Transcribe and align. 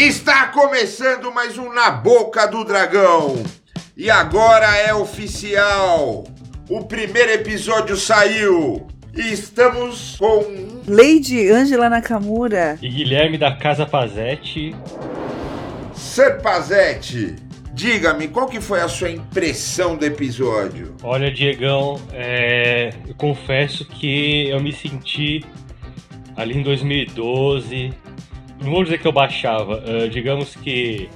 Está 0.00 0.46
começando 0.46 1.30
mais 1.30 1.58
um 1.58 1.74
Na 1.74 1.90
Boca 1.90 2.46
do 2.46 2.64
Dragão. 2.64 3.34
E 3.94 4.08
agora 4.08 4.74
é 4.78 4.94
oficial. 4.94 6.24
O 6.70 6.86
primeiro 6.86 7.30
episódio 7.32 7.94
saiu. 7.98 8.86
E 9.14 9.30
estamos 9.30 10.16
com 10.16 10.42
Lady 10.88 11.50
Angela 11.50 11.90
Nakamura. 11.90 12.78
E 12.80 12.88
Guilherme 12.88 13.36
da 13.36 13.54
Casa 13.54 13.84
Pazetti. 13.84 14.74
Serpazete. 15.94 17.36
Diga-me, 17.74 18.28
qual 18.28 18.46
que 18.46 18.58
foi 18.58 18.80
a 18.80 18.88
sua 18.88 19.10
impressão 19.10 19.96
do 19.96 20.06
episódio? 20.06 20.96
Olha, 21.02 21.30
Diegão, 21.30 22.00
é, 22.14 22.88
eu 23.06 23.14
confesso 23.16 23.84
que 23.84 24.48
eu 24.48 24.62
me 24.62 24.72
senti 24.72 25.44
ali 26.38 26.56
em 26.56 26.62
2012. 26.62 27.92
Não 28.60 28.70
vou 28.70 28.84
dizer 28.84 28.98
que 28.98 29.06
eu 29.06 29.12
baixava, 29.12 29.82
uh, 29.86 30.08
digamos 30.08 30.54
que 30.56 31.08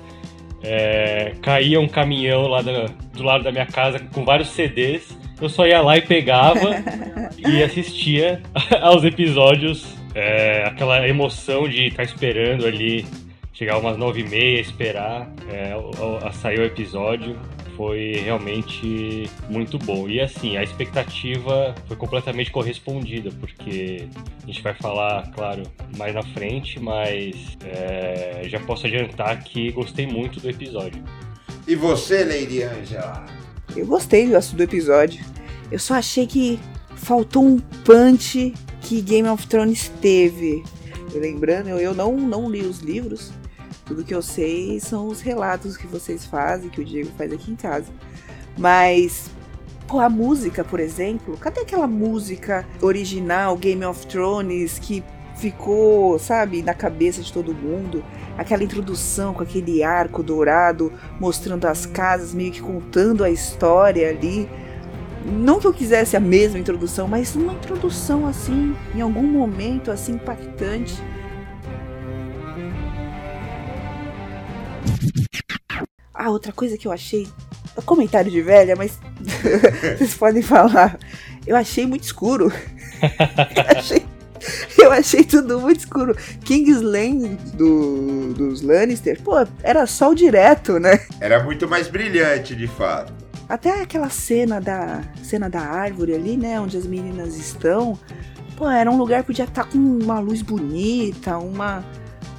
é, 0.62 1.34
caía 1.42 1.78
um 1.78 1.86
caminhão 1.86 2.46
lá 2.46 2.62
do, 2.62 2.86
do 3.12 3.22
lado 3.22 3.44
da 3.44 3.52
minha 3.52 3.66
casa 3.66 3.98
com 3.98 4.24
vários 4.24 4.48
CDs. 4.48 5.16
Eu 5.40 5.48
só 5.48 5.66
ia 5.66 5.82
lá 5.82 5.98
e 5.98 6.02
pegava 6.02 6.70
e 7.36 7.62
assistia 7.62 8.42
aos 8.80 9.04
episódios. 9.04 9.94
É, 10.14 10.64
aquela 10.64 11.06
emoção 11.08 11.68
de 11.68 11.88
estar 11.88 12.04
esperando 12.04 12.64
ali 12.66 13.04
chegar 13.52 13.78
umas 13.78 13.96
nove 13.96 14.20
e 14.20 14.28
meia, 14.28 14.60
esperar 14.60 15.28
é, 15.50 15.72
a, 15.72 16.28
a 16.28 16.32
sair 16.32 16.60
o 16.60 16.64
episódio 16.64 17.36
foi 17.76 18.12
realmente 18.16 19.28
muito 19.48 19.78
bom. 19.78 20.08
E 20.08 20.20
assim, 20.20 20.56
a 20.56 20.62
expectativa 20.62 21.74
foi 21.86 21.96
completamente 21.96 22.50
correspondida, 22.50 23.30
porque 23.40 24.08
a 24.42 24.46
gente 24.46 24.62
vai 24.62 24.74
falar, 24.74 25.30
claro, 25.32 25.62
mais 25.96 26.14
na 26.14 26.22
frente, 26.22 26.80
mas 26.80 27.56
é, 27.64 28.42
já 28.44 28.60
posso 28.60 28.86
adiantar 28.86 29.42
que 29.44 29.70
gostei 29.72 30.06
muito 30.06 30.40
do 30.40 30.48
episódio. 30.48 31.02
E 31.66 31.74
você, 31.74 32.24
Lady 32.24 32.62
Angela? 32.62 33.24
Eu 33.76 33.86
gostei 33.86 34.28
do 34.28 34.62
episódio. 34.62 35.24
Eu 35.70 35.78
só 35.78 35.94
achei 35.94 36.26
que 36.26 36.60
faltou 36.96 37.44
um 37.44 37.58
punch 37.58 38.54
que 38.80 39.00
Game 39.00 39.28
of 39.28 39.46
Thrones 39.46 39.90
teve. 40.00 40.62
Lembrando, 41.14 41.68
eu 41.70 41.94
não, 41.94 42.16
não 42.16 42.50
li 42.50 42.62
os 42.62 42.80
livros, 42.80 43.32
tudo 43.84 44.04
que 44.04 44.14
eu 44.14 44.22
sei 44.22 44.80
são 44.80 45.06
os 45.06 45.20
relatos 45.20 45.76
que 45.76 45.86
vocês 45.86 46.24
fazem, 46.24 46.70
que 46.70 46.80
o 46.80 46.84
Diego 46.84 47.10
faz 47.16 47.32
aqui 47.32 47.52
em 47.52 47.56
casa. 47.56 47.92
Mas, 48.56 49.30
pô, 49.86 50.00
a 50.00 50.08
música, 50.08 50.64
por 50.64 50.80
exemplo, 50.80 51.36
cadê 51.36 51.60
aquela 51.60 51.86
música 51.86 52.66
original 52.80 53.56
Game 53.56 53.84
of 53.84 54.06
Thrones 54.06 54.78
que 54.78 55.04
ficou, 55.36 56.18
sabe, 56.18 56.62
na 56.62 56.72
cabeça 56.72 57.20
de 57.20 57.32
todo 57.32 57.54
mundo? 57.54 58.02
Aquela 58.38 58.64
introdução 58.64 59.34
com 59.34 59.42
aquele 59.42 59.82
arco 59.82 60.22
dourado 60.22 60.92
mostrando 61.20 61.66
as 61.66 61.84
casas, 61.84 62.32
meio 62.32 62.52
que 62.52 62.62
contando 62.62 63.22
a 63.22 63.30
história 63.30 64.08
ali. 64.08 64.48
Não 65.26 65.58
que 65.58 65.66
eu 65.66 65.72
quisesse 65.72 66.16
a 66.16 66.20
mesma 66.20 66.58
introdução, 66.58 67.08
mas 67.08 67.34
uma 67.34 67.52
introdução 67.52 68.26
assim, 68.26 68.76
em 68.94 69.00
algum 69.00 69.26
momento 69.26 69.90
assim 69.90 70.12
impactante 70.12 71.02
Ah, 76.12 76.30
outra 76.30 76.52
coisa 76.52 76.78
que 76.78 76.86
eu 76.86 76.92
achei. 76.92 77.26
É 77.76 77.82
comentário 77.82 78.30
de 78.30 78.40
velha, 78.40 78.76
mas 78.76 78.98
vocês 79.98 80.14
podem 80.14 80.42
falar. 80.42 80.98
Eu 81.46 81.56
achei 81.56 81.86
muito 81.86 82.04
escuro. 82.04 82.52
eu, 83.02 83.76
achei, 83.76 84.06
eu 84.78 84.92
achei 84.92 85.24
tudo 85.24 85.60
muito 85.60 85.80
escuro. 85.80 86.16
Kingsland 86.44 87.36
do, 87.54 88.32
dos 88.32 88.62
Lannister, 88.62 89.20
pô, 89.22 89.34
era 89.62 89.86
sol 89.86 90.14
direto, 90.14 90.78
né? 90.78 91.00
Era 91.20 91.42
muito 91.42 91.68
mais 91.68 91.88
brilhante, 91.88 92.54
de 92.54 92.68
fato. 92.68 93.12
Até 93.48 93.82
aquela 93.82 94.08
cena 94.08 94.60
da 94.60 95.02
cena 95.22 95.50
da 95.50 95.60
árvore 95.60 96.14
ali, 96.14 96.36
né, 96.36 96.58
onde 96.58 96.78
as 96.78 96.86
meninas 96.86 97.36
estão, 97.36 97.98
pô, 98.56 98.70
era 98.70 98.90
um 98.90 98.96
lugar 98.96 99.20
que 99.20 99.26
podia 99.26 99.44
estar 99.44 99.64
com 99.64 99.76
uma 99.76 100.18
luz 100.18 100.40
bonita, 100.40 101.36
uma 101.36 101.84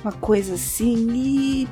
uma 0.05 0.11
coisa 0.11 0.53
assim 0.53 1.09
e 1.11 1.67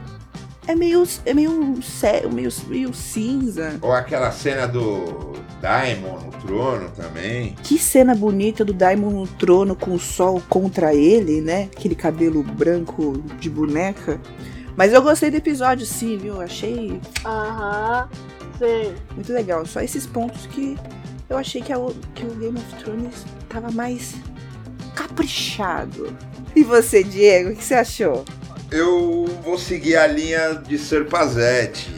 é 0.67 0.75
meio, 0.75 1.03
é 1.25 1.33
meio, 1.33 1.81
sério, 1.81 2.31
meio, 2.31 2.49
meio 2.67 2.93
cinza. 2.93 3.77
Ou 3.81 3.91
aquela 3.91 4.31
cena 4.31 4.67
do 4.67 5.33
Daimon 5.61 6.19
no 6.19 6.31
trono 6.41 6.89
também. 6.91 7.55
Que 7.63 7.77
cena 7.77 8.15
bonita 8.15 8.63
do 8.63 8.73
Daimon 8.73 9.11
no 9.11 9.27
trono 9.27 9.75
com 9.75 9.93
o 9.93 9.99
sol 9.99 10.41
contra 10.49 10.93
ele, 10.93 11.41
né? 11.41 11.69
Aquele 11.75 11.95
cabelo 11.95 12.43
branco 12.43 13.23
de 13.39 13.49
boneca. 13.49 14.19
Mas 14.75 14.91
eu 14.91 15.01
gostei 15.01 15.29
do 15.29 15.37
episódio, 15.37 15.85
sim, 15.85 16.17
viu? 16.17 16.41
Achei. 16.41 16.99
Aham, 17.25 18.09
sim. 18.57 18.95
Muito 19.13 19.31
legal. 19.31 19.65
Só 19.65 19.81
esses 19.81 20.05
pontos 20.07 20.45
que 20.47 20.77
eu 21.29 21.37
achei 21.37 21.61
que, 21.61 21.71
a, 21.71 21.77
que 22.15 22.25
o 22.25 22.35
Game 22.35 22.57
of 22.57 22.83
Thrones 22.83 23.25
tava 23.49 23.71
mais 23.71 24.15
caprichado. 24.95 26.15
E 26.55 26.63
você, 26.63 27.03
Diego, 27.03 27.51
o 27.51 27.55
que 27.55 27.63
você 27.63 27.75
achou? 27.75 28.25
Eu 28.73 29.25
vou 29.43 29.57
seguir 29.57 29.95
a 29.95 30.07
linha 30.07 30.55
de 30.55 30.79
Serpazete. 30.79 31.91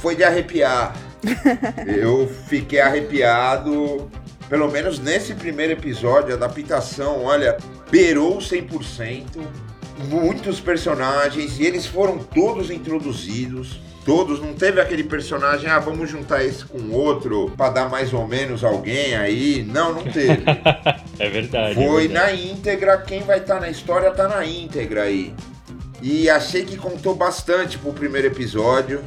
Foi 0.00 0.14
de 0.14 0.22
arrepiar. 0.22 0.96
eu 1.86 2.28
fiquei 2.48 2.80
arrepiado, 2.80 4.08
pelo 4.48 4.70
menos 4.70 5.00
nesse 5.00 5.34
primeiro 5.34 5.72
episódio, 5.72 6.32
a 6.32 6.36
adaptação, 6.36 7.24
olha, 7.24 7.58
beirou 7.90 8.38
100%. 8.38 9.24
Muitos 10.08 10.60
personagens, 10.60 11.58
e 11.58 11.64
eles 11.64 11.84
foram 11.84 12.18
todos 12.18 12.70
introduzidos. 12.70 13.80
Todos, 14.04 14.40
não 14.40 14.54
teve 14.54 14.80
aquele 14.80 15.02
personagem, 15.02 15.68
ah, 15.68 15.80
vamos 15.80 16.08
juntar 16.08 16.42
esse 16.44 16.64
com 16.64 16.90
outro 16.92 17.52
para 17.56 17.72
dar 17.72 17.88
mais 17.90 18.14
ou 18.14 18.26
menos 18.26 18.62
alguém 18.62 19.16
aí. 19.16 19.66
Não, 19.68 19.92
não 19.92 20.04
teve. 20.04 20.44
é 21.18 21.28
verdade. 21.28 21.74
Foi 21.74 22.04
é 22.04 22.08
verdade. 22.08 22.12
na 22.12 22.32
íntegra, 22.32 22.98
quem 22.98 23.20
vai 23.22 23.38
estar 23.38 23.56
tá 23.56 23.60
na 23.60 23.68
história 23.68 24.10
tá 24.12 24.28
na 24.28 24.46
íntegra 24.46 25.02
aí. 25.02 25.34
E 26.00 26.30
achei 26.30 26.64
que 26.64 26.76
contou 26.76 27.14
bastante 27.14 27.78
pro 27.78 27.92
primeiro 27.92 28.28
episódio. 28.28 29.02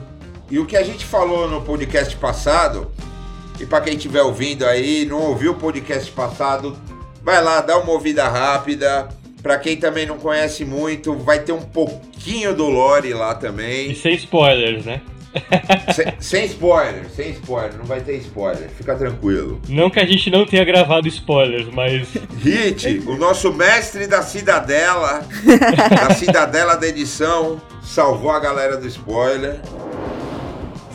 E 0.49 0.59
o 0.59 0.65
que 0.65 0.75
a 0.75 0.83
gente 0.83 1.05
falou 1.05 1.47
no 1.49 1.61
podcast 1.61 2.15
passado, 2.17 2.91
e 3.59 3.65
para 3.65 3.81
quem 3.81 3.95
estiver 3.95 4.21
ouvindo 4.21 4.65
aí, 4.65 5.05
não 5.05 5.21
ouviu 5.21 5.53
o 5.53 5.55
podcast 5.55 6.11
passado, 6.11 6.77
vai 7.23 7.41
lá, 7.41 7.61
dá 7.61 7.77
uma 7.77 7.93
ouvida 7.93 8.27
rápida. 8.27 9.07
Para 9.41 9.57
quem 9.57 9.77
também 9.77 10.05
não 10.05 10.17
conhece 10.17 10.65
muito, 10.65 11.15
vai 11.15 11.39
ter 11.39 11.51
um 11.51 11.61
pouquinho 11.61 12.53
do 12.53 12.67
lore 12.67 13.13
lá 13.13 13.33
também. 13.33 13.91
E 13.91 13.95
sem 13.95 14.13
spoilers, 14.15 14.85
né? 14.85 15.01
sem, 15.93 16.13
sem, 16.19 16.45
spoiler, 16.45 17.09
sem 17.09 17.31
spoiler, 17.31 17.77
não 17.77 17.85
vai 17.85 18.01
ter 18.01 18.17
spoiler, 18.17 18.69
fica 18.69 18.95
tranquilo. 18.95 19.61
Não 19.69 19.89
que 19.89 19.99
a 19.99 20.05
gente 20.05 20.29
não 20.29 20.45
tenha 20.45 20.63
gravado 20.63 21.07
spoilers, 21.07 21.67
mas. 21.73 22.07
Hit, 22.43 23.03
o 23.07 23.15
nosso 23.15 23.53
mestre 23.53 24.07
da 24.07 24.21
Cidadela, 24.21 25.25
da 25.89 26.13
Cidadela 26.13 26.75
da 26.75 26.87
edição, 26.87 27.61
salvou 27.81 28.31
a 28.31 28.39
galera 28.39 28.77
do 28.77 28.87
spoiler. 28.87 29.59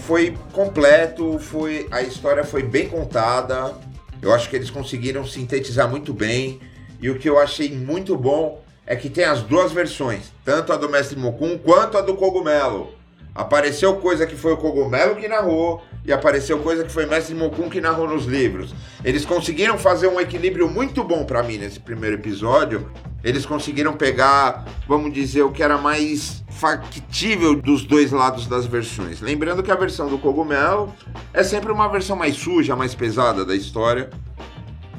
Foi 0.06 0.36
completo, 0.52 1.38
foi 1.38 1.86
a 1.90 2.02
história 2.02 2.44
foi 2.44 2.62
bem 2.62 2.88
contada. 2.88 3.74
Eu 4.22 4.32
acho 4.32 4.48
que 4.48 4.56
eles 4.56 4.70
conseguiram 4.70 5.26
sintetizar 5.26 5.88
muito 5.88 6.12
bem. 6.12 6.60
E 7.00 7.10
o 7.10 7.18
que 7.18 7.28
eu 7.28 7.38
achei 7.38 7.70
muito 7.70 8.16
bom 8.16 8.62
é 8.86 8.94
que 8.94 9.10
tem 9.10 9.24
as 9.24 9.42
duas 9.42 9.72
versões, 9.72 10.32
tanto 10.44 10.72
a 10.72 10.76
do 10.76 10.88
Mestre 10.88 11.18
Mokun 11.18 11.58
quanto 11.58 11.98
a 11.98 12.00
do 12.00 12.14
Cogumelo. 12.14 12.95
Apareceu 13.36 13.96
coisa 13.96 14.26
que 14.26 14.34
foi 14.34 14.52
o 14.52 14.56
Cogumelo 14.56 15.16
que 15.16 15.28
narrou 15.28 15.82
e 16.02 16.12
apareceu 16.12 16.58
coisa 16.60 16.84
que 16.84 16.90
foi 16.90 17.04
Mestre 17.04 17.34
Mokun 17.34 17.68
que 17.68 17.82
narrou 17.82 18.08
nos 18.08 18.24
livros. 18.24 18.74
Eles 19.04 19.26
conseguiram 19.26 19.76
fazer 19.76 20.08
um 20.08 20.18
equilíbrio 20.18 20.70
muito 20.70 21.04
bom 21.04 21.24
para 21.24 21.42
mim 21.42 21.58
nesse 21.58 21.78
primeiro 21.78 22.16
episódio. 22.16 22.90
Eles 23.22 23.44
conseguiram 23.44 23.92
pegar, 23.92 24.64
vamos 24.88 25.12
dizer, 25.12 25.42
o 25.42 25.52
que 25.52 25.62
era 25.62 25.76
mais 25.76 26.42
factível 26.48 27.54
dos 27.54 27.84
dois 27.84 28.10
lados 28.10 28.46
das 28.46 28.64
versões. 28.64 29.20
Lembrando 29.20 29.62
que 29.62 29.70
a 29.70 29.76
versão 29.76 30.08
do 30.08 30.16
Cogumelo 30.16 30.94
é 31.34 31.42
sempre 31.42 31.70
uma 31.70 31.88
versão 31.88 32.16
mais 32.16 32.36
suja, 32.36 32.74
mais 32.74 32.94
pesada 32.94 33.44
da 33.44 33.54
história. 33.54 34.08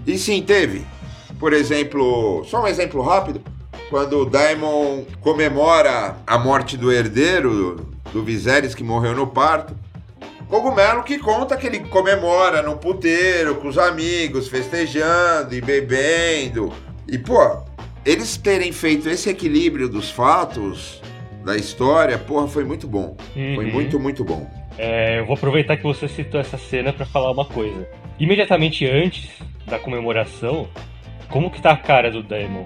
E 0.05 0.17
sim, 0.17 0.43
teve. 0.43 0.85
Por 1.39 1.53
exemplo, 1.53 2.43
só 2.45 2.63
um 2.63 2.67
exemplo 2.67 3.01
rápido. 3.01 3.41
Quando 3.89 4.19
o 4.19 4.25
Daimon 4.25 5.05
comemora 5.21 6.17
a 6.27 6.37
morte 6.37 6.77
do 6.77 6.91
herdeiro 6.91 7.96
do 8.17 8.23
Viserys 8.23 8.73
que 8.73 8.83
morreu 8.83 9.15
no 9.15 9.27
parto. 9.27 9.77
Cogumelo 10.47 11.03
que 11.03 11.19
conta 11.19 11.55
que 11.55 11.67
ele 11.67 11.81
comemora 11.81 12.63
no 12.63 12.77
puteiro 12.77 13.55
com 13.55 13.67
os 13.67 13.77
amigos, 13.77 14.47
festejando 14.47 15.53
e 15.53 15.61
bebendo. 15.61 16.73
E 17.07 17.17
pô, 17.17 17.59
eles 18.03 18.35
terem 18.35 18.71
feito 18.71 19.07
esse 19.07 19.29
equilíbrio 19.29 19.87
dos 19.87 20.09
fatos 20.09 21.01
da 21.45 21.55
história, 21.55 22.17
porra, 22.17 22.47
foi 22.47 22.63
muito 22.63 22.87
bom. 22.87 23.15
Uhum. 23.35 23.55
Foi 23.55 23.65
muito, 23.65 23.99
muito 23.99 24.23
bom. 24.23 24.49
É, 24.77 25.19
eu 25.19 25.25
vou 25.25 25.35
aproveitar 25.35 25.77
que 25.77 25.83
você 25.83 26.07
citou 26.07 26.39
essa 26.39 26.57
cena 26.57 26.91
para 26.91 27.05
falar 27.05 27.31
uma 27.31 27.45
coisa. 27.45 27.87
Imediatamente 28.19 28.85
antes 28.89 29.29
da 29.65 29.77
comemoração, 29.77 30.67
como 31.29 31.51
que 31.51 31.61
tá 31.61 31.71
a 31.71 31.77
cara 31.77 32.09
do 32.09 32.23
Daemon? 32.23 32.65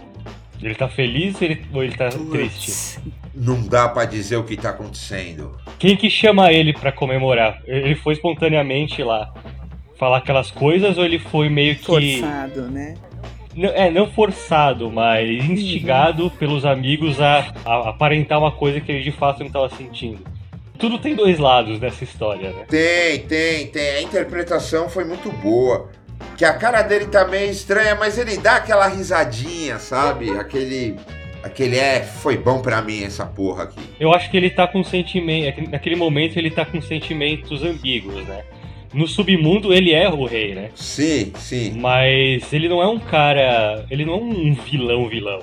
Ele 0.62 0.76
tá 0.76 0.88
feliz 0.88 1.36
ou 1.42 1.48
ele, 1.48 1.66
ou 1.74 1.84
ele 1.84 1.96
tá 1.98 2.10
triste? 2.10 3.00
Não 3.34 3.62
dá 3.66 3.88
pra 3.88 4.06
dizer 4.06 4.36
o 4.38 4.44
que 4.44 4.58
tá 4.58 4.72
acontecendo. 4.72 5.58
Quem 5.80 5.96
que 5.96 6.10
chama 6.10 6.52
ele 6.52 6.74
pra 6.74 6.92
comemorar? 6.92 7.62
Ele 7.66 7.96
foi 7.96 8.14
espontaneamente 8.14 9.02
lá 9.04 9.34
falar 9.98 10.18
aquelas 10.18 10.50
coisas 10.52 10.98
ou 10.98 11.06
ele 11.06 11.20
foi 11.20 11.48
meio 11.48 11.76
que. 11.76 11.86
Forçado, 11.86 12.64
né? 12.70 12.96
Não- 13.56 13.70
É, 13.70 13.90
não 13.92 14.08
forçado, 14.12 14.90
mas 14.92 15.30
instigado 15.46 16.30
pelos 16.32 16.66
amigos 16.66 17.20
a, 17.22 17.54
a 17.66 17.90
aparentar 17.90 18.40
uma 18.40 18.52
coisa 18.52 18.80
que 18.82 18.92
ele 18.92 19.04
de 19.04 19.12
fato 19.12 19.40
não 19.40 19.48
estava 19.48 19.70
sentindo. 19.70 20.20
Tudo 20.78 20.98
tem 20.98 21.16
dois 21.16 21.38
lados 21.38 21.80
nessa 21.80 22.04
história, 22.04 22.50
né? 22.52 22.66
Tem, 22.68 23.20
tem, 23.20 23.68
tem. 23.68 23.90
A 23.98 24.02
interpretação 24.02 24.90
foi 24.90 25.04
muito 25.06 25.32
boa. 25.32 25.90
Que 26.38 26.44
a 26.46 26.54
cara 26.54 26.82
dele 26.82 27.06
tá 27.06 27.26
meio 27.26 27.52
estranha, 27.52 27.96
mas 27.96 28.18
ele 28.18 28.38
dá 28.38 28.56
aquela 28.56 28.88
risadinha, 28.88 29.78
sabe? 29.80 30.32
Aquele. 30.32 30.96
Aquele 31.44 31.78
é, 31.78 32.02
foi 32.02 32.38
bom 32.38 32.62
pra 32.62 32.82
mim 32.82 33.04
essa 33.04 33.26
porra 33.26 33.64
aqui. 33.64 33.80
Eu 34.00 34.14
acho 34.14 34.30
que 34.30 34.38
ele 34.38 34.50
tá 34.50 34.68
com 34.68 34.84
sentimento. 34.84 35.70
Naquele 35.70 35.96
momento 35.96 36.38
ele 36.38 36.52
tá 36.52 36.66
com 36.66 36.82
sentimentos 36.82 37.64
ambíguos, 37.64 38.26
né? 38.28 38.44
No 38.94 39.08
submundo 39.08 39.74
ele 39.74 39.94
é 39.94 40.10
o 40.10 40.26
rei, 40.26 40.54
né? 40.54 40.70
Sim, 40.76 41.32
sim. 41.36 41.74
Mas 41.80 42.52
ele 42.54 42.68
não 42.68 42.82
é 42.82 42.88
um 42.88 43.00
cara. 43.00 43.86
Ele 43.90 44.06
não 44.06 44.14
é 44.14 44.18
um 44.18 44.54
vilão 44.54 45.08
vilão. 45.08 45.40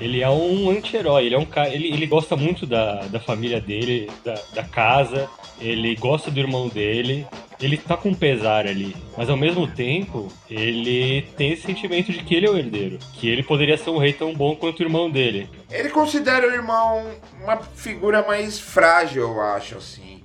Ele 0.00 0.22
é 0.22 0.30
um 0.30 0.70
anti-herói. 0.70 1.26
Ele 1.26 1.34
é 1.34 1.38
um 1.38 1.44
cara. 1.44 1.68
Ele, 1.70 1.88
ele 1.88 2.06
gosta 2.06 2.36
muito 2.36 2.66
da, 2.66 3.06
da 3.06 3.18
família 3.18 3.60
dele, 3.60 4.08
da, 4.24 4.40
da 4.54 4.62
casa. 4.62 5.28
Ele 5.60 5.94
gosta 5.96 6.30
do 6.30 6.38
irmão 6.38 6.68
dele. 6.68 7.26
Ele 7.60 7.76
tá 7.76 7.96
com 7.96 8.14
pesar 8.14 8.66
ali. 8.66 8.96
Mas 9.16 9.28
ao 9.28 9.36
mesmo 9.36 9.66
tempo, 9.66 10.32
ele 10.48 11.22
tem 11.36 11.52
esse 11.52 11.62
sentimento 11.62 12.10
de 12.10 12.22
que 12.24 12.34
ele 12.34 12.46
é 12.46 12.50
o 12.50 12.56
herdeiro. 12.56 12.98
Que 13.14 13.28
ele 13.28 13.42
poderia 13.42 13.76
ser 13.76 13.90
um 13.90 13.98
rei 13.98 14.12
tão 14.12 14.34
bom 14.34 14.56
quanto 14.56 14.80
o 14.80 14.82
irmão 14.82 15.10
dele. 15.10 15.48
Ele 15.70 15.90
considera 15.90 16.48
o 16.48 16.52
irmão 16.52 17.06
uma 17.42 17.58
figura 17.58 18.26
mais 18.26 18.58
frágil, 18.58 19.22
eu 19.22 19.40
acho, 19.40 19.76
assim. 19.76 20.20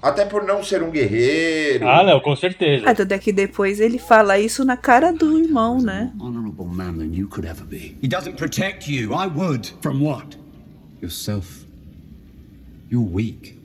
Até 0.00 0.24
por 0.24 0.42
não 0.44 0.64
ser 0.64 0.82
um 0.82 0.90
guerreiro. 0.90 1.86
Ah, 1.86 2.02
não, 2.02 2.18
com 2.18 2.34
certeza. 2.34 2.88
Ah, 2.88 2.94
tanto 2.94 3.12
é 3.12 3.18
que 3.18 3.32
depois 3.32 3.78
ele 3.78 3.98
fala 3.98 4.38
isso 4.38 4.64
na 4.64 4.76
cara 4.76 5.12
do 5.12 5.38
irmão, 5.38 5.80
né? 5.80 6.10
honorable 6.18 6.66
man 6.66 6.94
than 6.94 7.14
you 7.14 7.28
could 7.28 7.46
ever 7.46 7.64
be. 7.64 7.96
He 8.02 8.08
doesn't 8.08 8.36
protect 8.36 8.90
you. 8.90 9.12
I 9.14 9.28
would. 9.28 9.70
From 9.80 10.02
what? 10.02 10.36
Yourself. 11.00 11.64
You're 12.90 13.08
weak, 13.08 13.58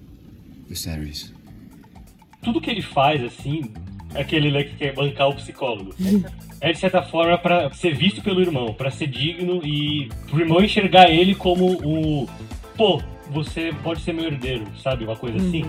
Viserys. 0.70 1.37
Tudo 2.42 2.62
que 2.62 2.70
ele 2.70 2.82
faz, 2.82 3.24
assim, 3.24 3.72
é 4.14 4.22
aquele 4.22 4.52
né, 4.52 4.64
que 4.64 4.76
quer 4.76 4.94
bancar 4.94 5.30
o 5.30 5.36
psicólogo. 5.36 5.94
É 6.60 6.72
de 6.72 6.80
certa 6.80 7.04
forma 7.04 7.38
pra 7.38 7.70
ser 7.72 7.96
visto 7.96 8.22
pelo 8.22 8.42
irmão, 8.42 8.74
pra 8.74 8.90
ser 8.90 9.08
digno 9.08 9.62
e 9.64 10.10
pro 10.28 10.40
irmão 10.40 10.62
enxergar 10.62 11.10
ele 11.10 11.36
como 11.36 11.74
o. 11.84 12.28
Pô, 12.76 13.02
você 13.30 13.74
pode 13.84 14.02
ser 14.02 14.14
meu 14.14 14.26
herdeiro, 14.26 14.66
sabe? 14.82 15.04
Uma 15.04 15.16
coisa 15.16 15.38
assim. 15.38 15.64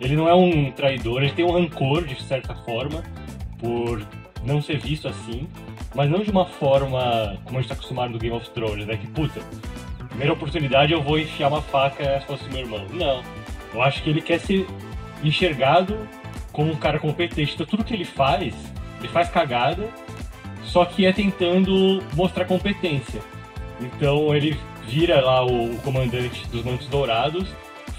Ele 0.00 0.16
não 0.16 0.28
é 0.28 0.34
um 0.34 0.70
traidor, 0.72 1.22
ele 1.22 1.32
tem 1.32 1.44
um 1.44 1.52
rancor 1.52 2.04
de 2.04 2.20
certa 2.22 2.54
forma 2.54 3.02
por 3.58 4.04
não 4.44 4.60
ser 4.60 4.78
visto 4.78 5.08
assim, 5.08 5.46
mas 5.94 6.10
não 6.10 6.22
de 6.22 6.30
uma 6.30 6.46
forma 6.46 7.38
como 7.44 7.58
a 7.58 7.60
gente 7.60 7.68
tá 7.68 7.74
acostumado 7.74 8.12
no 8.12 8.18
Game 8.18 8.34
of 8.36 8.48
Thrones, 8.50 8.86
né? 8.86 8.96
Que 8.96 9.06
puta, 9.08 9.40
primeira 10.08 10.32
oportunidade 10.32 10.92
eu 10.92 11.02
vou 11.02 11.18
enfiar 11.18 11.48
uma 11.48 11.62
faca 11.62 12.20
se 12.20 12.26
fosse 12.26 12.48
meu 12.50 12.60
irmão. 12.60 12.84
Não. 12.92 13.22
Eu 13.74 13.82
acho 13.82 14.02
que 14.02 14.10
ele 14.10 14.22
quer 14.22 14.40
ser 14.40 14.66
enxergado 15.22 15.96
como 16.52 16.72
um 16.72 16.76
cara 16.76 16.98
competente. 16.98 17.54
Então 17.54 17.66
tudo 17.66 17.84
que 17.84 17.94
ele 17.94 18.04
faz, 18.04 18.54
ele 18.98 19.08
faz 19.08 19.28
cagada, 19.28 19.88
só 20.64 20.84
que 20.84 21.06
é 21.06 21.12
tentando 21.12 22.02
mostrar 22.14 22.44
competência. 22.44 23.20
Então 23.80 24.34
ele 24.34 24.58
vira 24.86 25.20
lá 25.20 25.44
o, 25.44 25.74
o 25.74 25.78
comandante 25.78 26.46
dos 26.48 26.64
Mantos 26.64 26.86
Dourados, 26.88 27.48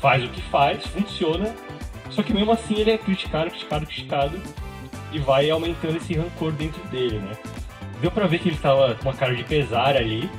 faz 0.02 0.24
o 0.24 0.30
que 0.30 0.42
faz, 0.42 0.86
funciona, 0.88 1.54
só 2.10 2.24
que 2.24 2.34
mesmo 2.34 2.52
assim 2.52 2.76
ele 2.76 2.92
é 2.92 2.98
criticado, 2.98 3.50
criticado, 3.50 3.86
criticado 3.86 4.42
e 5.12 5.20
vai 5.20 5.50
aumentando 5.50 5.98
esse 5.98 6.14
rancor 6.14 6.52
dentro 6.52 6.82
dele, 6.88 7.20
né? 7.20 7.38
Deu 8.02 8.12
pra 8.12 8.28
ver 8.28 8.40
que 8.40 8.50
ele 8.50 8.58
tava 8.58 8.96
com 8.96 9.04
uma 9.04 9.14
cara 9.14 9.36
de 9.36 9.44
pesar 9.44 9.96
ali, 9.96 10.30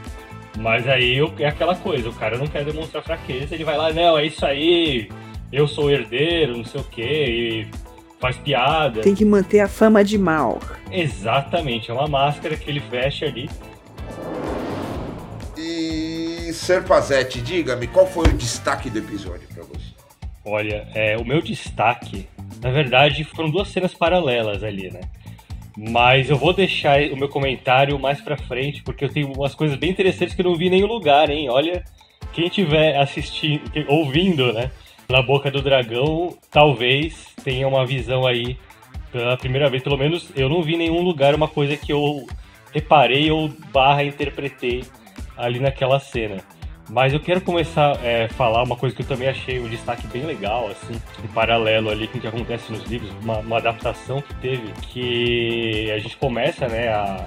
mas 0.58 0.86
aí 0.88 1.18
é 1.38 1.46
aquela 1.46 1.74
coisa, 1.74 2.08
o 2.08 2.14
cara 2.14 2.36
não 2.38 2.46
quer 2.46 2.64
demonstrar 2.64 3.02
fraqueza, 3.02 3.54
ele 3.54 3.64
vai 3.64 3.76
lá, 3.76 3.92
não, 3.92 4.18
é 4.18 4.26
isso 4.26 4.44
aí, 4.44 5.08
eu 5.52 5.66
sou 5.66 5.86
o 5.86 5.90
herdeiro, 5.90 6.56
não 6.56 6.64
sei 6.64 6.80
o 6.80 6.84
que, 6.84 7.02
e 7.02 7.66
faz 8.20 8.36
piada. 8.36 9.00
Tem 9.00 9.14
que 9.14 9.24
manter 9.24 9.60
a 9.60 9.68
fama 9.68 10.04
de 10.04 10.18
mal. 10.18 10.60
Exatamente, 10.90 11.90
é 11.90 11.94
uma 11.94 12.08
máscara 12.08 12.56
que 12.56 12.68
ele 12.68 12.80
veste 12.80 13.24
ali. 13.24 13.48
E 15.56 16.52
Serpazete, 16.52 17.40
diga-me, 17.40 17.86
qual 17.86 18.06
foi 18.06 18.28
o 18.28 18.32
destaque 18.32 18.88
do 18.90 18.98
episódio 18.98 19.48
pra 19.52 19.64
você? 19.64 19.88
Olha, 20.44 20.88
é, 20.94 21.16
o 21.16 21.24
meu 21.24 21.42
destaque, 21.42 22.26
na 22.62 22.70
verdade, 22.70 23.24
foram 23.24 23.50
duas 23.50 23.68
cenas 23.68 23.92
paralelas 23.92 24.62
ali, 24.62 24.90
né? 24.90 25.00
Mas 25.76 26.28
eu 26.28 26.36
vou 26.36 26.52
deixar 26.52 27.00
o 27.12 27.16
meu 27.16 27.28
comentário 27.28 27.98
mais 27.98 28.20
pra 28.20 28.36
frente, 28.36 28.82
porque 28.82 29.04
eu 29.04 29.08
tenho 29.08 29.32
umas 29.32 29.54
coisas 29.54 29.76
bem 29.76 29.90
interessantes 29.90 30.34
que 30.34 30.40
eu 30.40 30.46
não 30.46 30.56
vi 30.56 30.66
em 30.66 30.70
nenhum 30.70 30.86
lugar, 30.86 31.30
hein? 31.30 31.48
Olha, 31.50 31.84
quem 32.32 32.48
tiver 32.48 32.96
assistindo, 32.96 33.62
ouvindo, 33.86 34.52
né? 34.52 34.70
Na 35.08 35.22
Boca 35.22 35.50
do 35.50 35.62
Dragão, 35.62 36.36
talvez 36.50 37.28
tenha 37.42 37.66
uma 37.66 37.86
visão 37.86 38.26
aí 38.26 38.58
pela 39.10 39.36
primeira 39.38 39.70
vez. 39.70 39.82
Pelo 39.82 39.96
menos 39.96 40.30
eu 40.36 40.48
não 40.48 40.62
vi 40.62 40.74
em 40.74 40.78
nenhum 40.78 41.00
lugar 41.00 41.34
uma 41.34 41.48
coisa 41.48 41.76
que 41.76 41.90
eu 41.92 42.26
reparei 42.74 43.30
ou 43.30 43.48
barra 43.72 44.04
interpretei 44.04 44.84
ali 45.36 45.58
naquela 45.60 45.98
cena. 45.98 46.36
Mas 46.90 47.12
eu 47.12 47.20
quero 47.20 47.40
começar 47.40 47.92
a 47.92 48.28
falar 48.34 48.62
uma 48.62 48.76
coisa 48.76 48.94
que 48.96 49.02
eu 49.02 49.06
também 49.06 49.28
achei 49.28 49.58
um 49.60 49.68
destaque 49.68 50.06
bem 50.08 50.22
legal, 50.24 50.68
assim, 50.68 50.94
em 51.22 51.28
paralelo 51.28 51.90
ali 51.90 52.06
com 52.08 52.16
o 52.16 52.20
que 52.20 52.26
acontece 52.26 52.70
nos 52.72 52.82
livros, 52.84 53.10
uma, 53.22 53.38
uma 53.38 53.58
adaptação 53.58 54.22
que 54.22 54.34
teve, 54.36 54.72
que 54.90 55.90
a 55.90 55.98
gente 55.98 56.16
começa, 56.16 56.66
né, 56.66 56.88
a, 56.88 57.26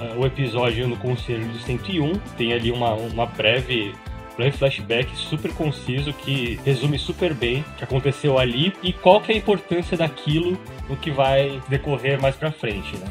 a- 0.00 0.14
o 0.18 0.24
episódio 0.24 0.88
no 0.88 0.96
Conselho 0.96 1.46
do 1.46 1.58
101, 1.58 2.14
tem 2.38 2.54
ali 2.54 2.70
uma, 2.72 2.94
uma 2.94 3.26
breve, 3.26 3.94
breve 4.36 4.56
flashback 4.56 5.14
super 5.16 5.52
conciso 5.52 6.12
que 6.12 6.58
resume 6.64 6.98
super 6.98 7.32
bem 7.34 7.60
o 7.60 7.78
que 7.78 7.84
aconteceu 7.84 8.38
ali 8.38 8.72
e 8.82 8.92
qual 8.92 9.20
que 9.20 9.32
é 9.32 9.34
a 9.34 9.38
importância 9.38 9.96
daquilo 9.96 10.58
no 10.88 10.96
que 10.96 11.10
vai 11.10 11.60
decorrer 11.68 12.20
mais 12.20 12.36
pra 12.36 12.50
frente, 12.50 12.96
né. 12.96 13.06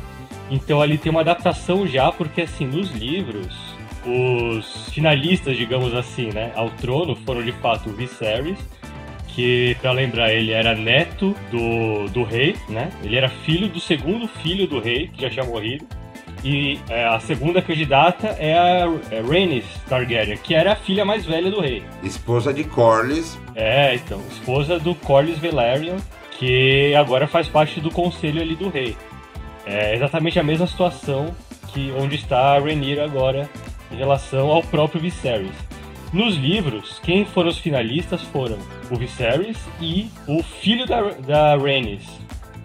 Então 0.50 0.82
ali 0.82 0.98
tem 0.98 1.12
uma 1.12 1.22
adaptação 1.22 1.88
já, 1.88 2.12
porque 2.12 2.42
assim, 2.42 2.68
nos 2.68 2.92
livros, 2.92 3.48
os 4.06 4.90
finalistas, 4.90 5.58
digamos 5.58 5.96
assim, 5.96 6.32
né, 6.32 6.52
ao 6.56 6.70
trono 6.70 7.16
foram 7.16 7.42
de 7.44 7.52
fato 7.54 7.90
o 7.90 7.94
Viserys, 7.94 8.60
que, 9.36 9.76
pra 9.82 9.92
lembrar, 9.92 10.34
ele 10.34 10.52
era 10.52 10.74
neto 10.74 11.36
do, 11.52 12.08
do 12.10 12.24
rei, 12.24 12.56
né? 12.70 12.90
Ele 13.04 13.18
era 13.18 13.28
filho 13.28 13.68
do 13.68 13.82
segundo 13.82 14.30
filho 14.30 14.66
do 14.66 14.80
rei, 14.80 15.10
que 15.10 15.22
já 15.22 15.30
tinha 15.30 15.46
morrido. 15.46 15.86
E 16.46 16.80
é, 16.90 17.08
a 17.08 17.20
segunda 17.20 17.60
candidata 17.60 18.28
é 18.38 18.54
a 18.54 18.88
é 19.10 19.20
Rhaenys 19.20 19.66
Targaryen, 19.90 20.38
que 20.38 20.54
era 20.54 20.74
a 20.74 20.76
filha 20.76 21.04
mais 21.04 21.26
velha 21.26 21.50
do 21.50 21.60
rei. 21.60 21.84
Esposa 22.04 22.54
de 22.54 22.64
Corlys, 22.64 23.36
É, 23.56 23.96
então, 23.96 24.22
esposa 24.30 24.78
do 24.78 24.94
Corlys 24.94 25.40
Velaryon, 25.40 25.98
que 26.38 26.94
agora 26.94 27.28
faz 27.28 27.48
parte 27.48 27.82
do 27.82 27.90
conselho 27.90 28.40
ali 28.40 28.56
do 28.56 28.70
rei. 28.70 28.96
É 29.66 29.96
exatamente 29.96 30.38
a 30.38 30.44
mesma 30.44 30.68
situação 30.68 31.34
que 31.74 31.92
onde 31.98 32.16
está 32.16 32.56
a 32.56 32.60
Rhaenyra 32.60 33.06
agora 33.06 33.50
em 33.92 33.96
relação 33.96 34.52
ao 34.52 34.62
próprio 34.62 35.02
Viserys. 35.02 35.56
Nos 36.14 36.36
livros, 36.36 37.00
quem 37.04 37.26
foram 37.26 37.50
os 37.50 37.58
finalistas 37.58 38.22
foram 38.22 38.60
o 38.92 38.96
Viserys 38.96 39.58
e 39.82 40.12
o 40.28 40.44
filho 40.44 40.86
da, 40.86 41.02
da 41.02 41.58
Rhaenys. 41.58 42.06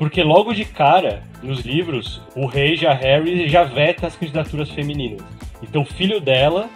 Porque 0.00 0.22
logo 0.22 0.54
de 0.54 0.64
cara, 0.64 1.22
nos 1.42 1.60
livros, 1.60 2.22
o 2.34 2.46
rei 2.46 2.74
já 2.74 2.94
Harry 2.94 3.46
já 3.50 3.64
veta 3.64 4.06
as 4.06 4.16
candidaturas 4.16 4.70
femininas. 4.70 5.20
Então 5.62 5.82
o 5.82 5.84
filho 5.84 6.18
dela 6.22 6.70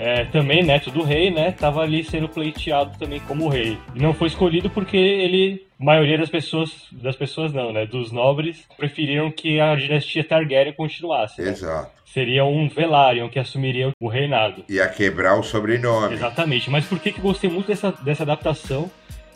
é, 0.00 0.24
também 0.24 0.64
neto 0.64 0.90
do 0.90 1.04
rei, 1.04 1.30
né? 1.30 1.52
Tava 1.52 1.82
ali 1.82 2.02
sendo 2.02 2.28
pleiteado 2.28 2.98
também 2.98 3.20
como 3.20 3.46
rei. 3.46 3.78
E 3.94 4.00
não 4.00 4.12
foi 4.12 4.26
escolhido 4.26 4.68
porque 4.68 4.96
ele, 4.96 5.64
a 5.80 5.84
maioria 5.84 6.18
das 6.18 6.28
pessoas, 6.28 6.72
das 6.90 7.14
pessoas 7.14 7.52
não, 7.52 7.72
né? 7.72 7.86
Dos 7.86 8.10
nobres, 8.10 8.66
preferiram 8.76 9.30
que 9.30 9.60
a 9.60 9.76
dinastia 9.76 10.24
Targaryen 10.24 10.74
continuasse. 10.74 11.40
né? 11.40 11.50
exato. 11.50 11.92
Seria 12.04 12.44
um 12.44 12.68
Velaryon 12.68 13.28
que 13.28 13.38
assumiria 13.38 13.92
o 14.00 14.08
reinado. 14.08 14.64
Ia 14.68 14.88
quebrar 14.88 15.38
o 15.38 15.44
sobrenome. 15.44 16.14
Exatamente. 16.14 16.68
Mas 16.68 16.84
por 16.84 16.98
que 16.98 17.12
que 17.12 17.20
gostei 17.20 17.48
muito 17.48 17.68
dessa, 17.68 17.92
dessa 17.92 18.24
adaptação? 18.24 18.90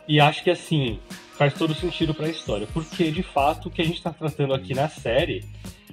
E 0.09 0.19
acho 0.19 0.43
que 0.43 0.51
assim, 0.51 0.99
faz 1.39 1.55
todo 1.55 1.73
sentido 1.73 2.13
pra 2.13 2.29
história. 2.29 2.67
Porque, 2.75 3.11
de 3.13 3.23
fato, 3.23 3.69
o 3.69 3.71
que 3.71 3.81
a 3.81 3.85
gente 3.85 4.03
tá 4.03 4.11
tratando 4.11 4.53
aqui 4.53 4.75
na 4.75 4.89
série 4.89 5.45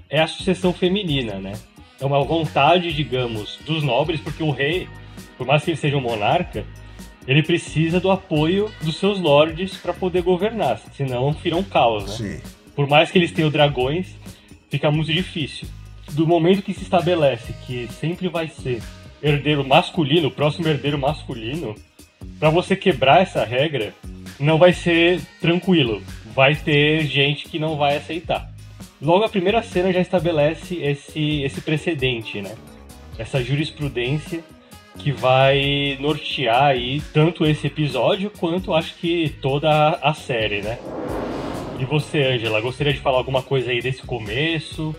é 0.09 0.19
a 0.19 0.27
sucessão 0.27 0.73
feminina, 0.73 1.35
né? 1.35 1.53
É 2.01 2.05
uma 2.05 2.21
vontade, 2.23 2.91
digamos, 2.91 3.59
dos 3.65 3.83
nobres, 3.83 4.19
porque 4.19 4.43
o 4.43 4.49
rei, 4.49 4.89
por 5.37 5.45
mais 5.45 5.63
que 5.63 5.71
ele 5.71 5.77
seja 5.77 5.95
um 5.95 6.01
monarca, 6.01 6.65
ele 7.27 7.43
precisa 7.43 7.99
do 7.99 8.11
apoio 8.11 8.71
dos 8.81 8.97
seus 8.97 9.19
lordes 9.19 9.77
para 9.77 9.93
poder 9.93 10.21
governar, 10.21 10.79
senão 10.93 11.31
vira 11.31 11.55
um 11.55 11.63
caos, 11.63 12.19
né? 12.19 12.39
Sim. 12.39 12.41
Por 12.75 12.87
mais 12.87 13.09
que 13.09 13.17
eles 13.17 13.31
tenham 13.31 13.49
dragões, 13.49 14.07
fica 14.69 14.91
muito 14.91 15.13
difícil. 15.13 15.67
Do 16.11 16.27
momento 16.27 16.61
que 16.61 16.73
se 16.73 16.83
estabelece 16.83 17.53
que 17.65 17.87
sempre 17.99 18.27
vai 18.27 18.47
ser 18.47 18.81
herdeiro 19.23 19.65
masculino, 19.65 20.27
o 20.27 20.31
próximo 20.31 20.67
herdeiro 20.67 20.99
masculino, 20.99 21.73
para 22.39 22.49
você 22.49 22.75
quebrar 22.75 23.21
essa 23.21 23.43
regra, 23.43 23.93
não 24.39 24.58
vai 24.58 24.74
ser 24.74 25.22
tranquilo. 25.39 26.01
Vai 26.34 26.56
ter 26.56 27.06
gente 27.06 27.48
que 27.48 27.60
não 27.60 27.77
vai 27.77 27.98
aceitar. 27.98 28.51
Logo 29.01 29.24
a 29.24 29.30
primeira 29.30 29.62
cena 29.62 29.92
já 29.92 30.01
estabelece 30.01 30.75
esse, 30.75 31.44
esse 31.44 31.62
precedente, 31.62 32.42
né? 32.42 32.56
Essa 33.18 33.44
jurisprudência 33.44 34.44
que 34.98 35.12
vai 35.12 35.98
nortear 36.00 36.63
aí 36.63 37.01
tanto 37.13 37.46
esse 37.46 37.68
episódio 37.68 38.32
quanto 38.32 38.74
acho 38.74 38.96
que 38.96 39.36
toda 39.42 39.92
a 40.01 40.13
série, 40.13 40.62
né? 40.62 40.80
E 41.80 41.86
você, 41.86 42.24
Angela, 42.24 42.62
gostaria 42.62 42.94
de 42.94 43.00
falar 43.00 43.18
alguma 43.18 43.42
coisa 43.42 43.72
aí 43.72 43.82
desse 43.82 44.01
começo? 44.01 44.96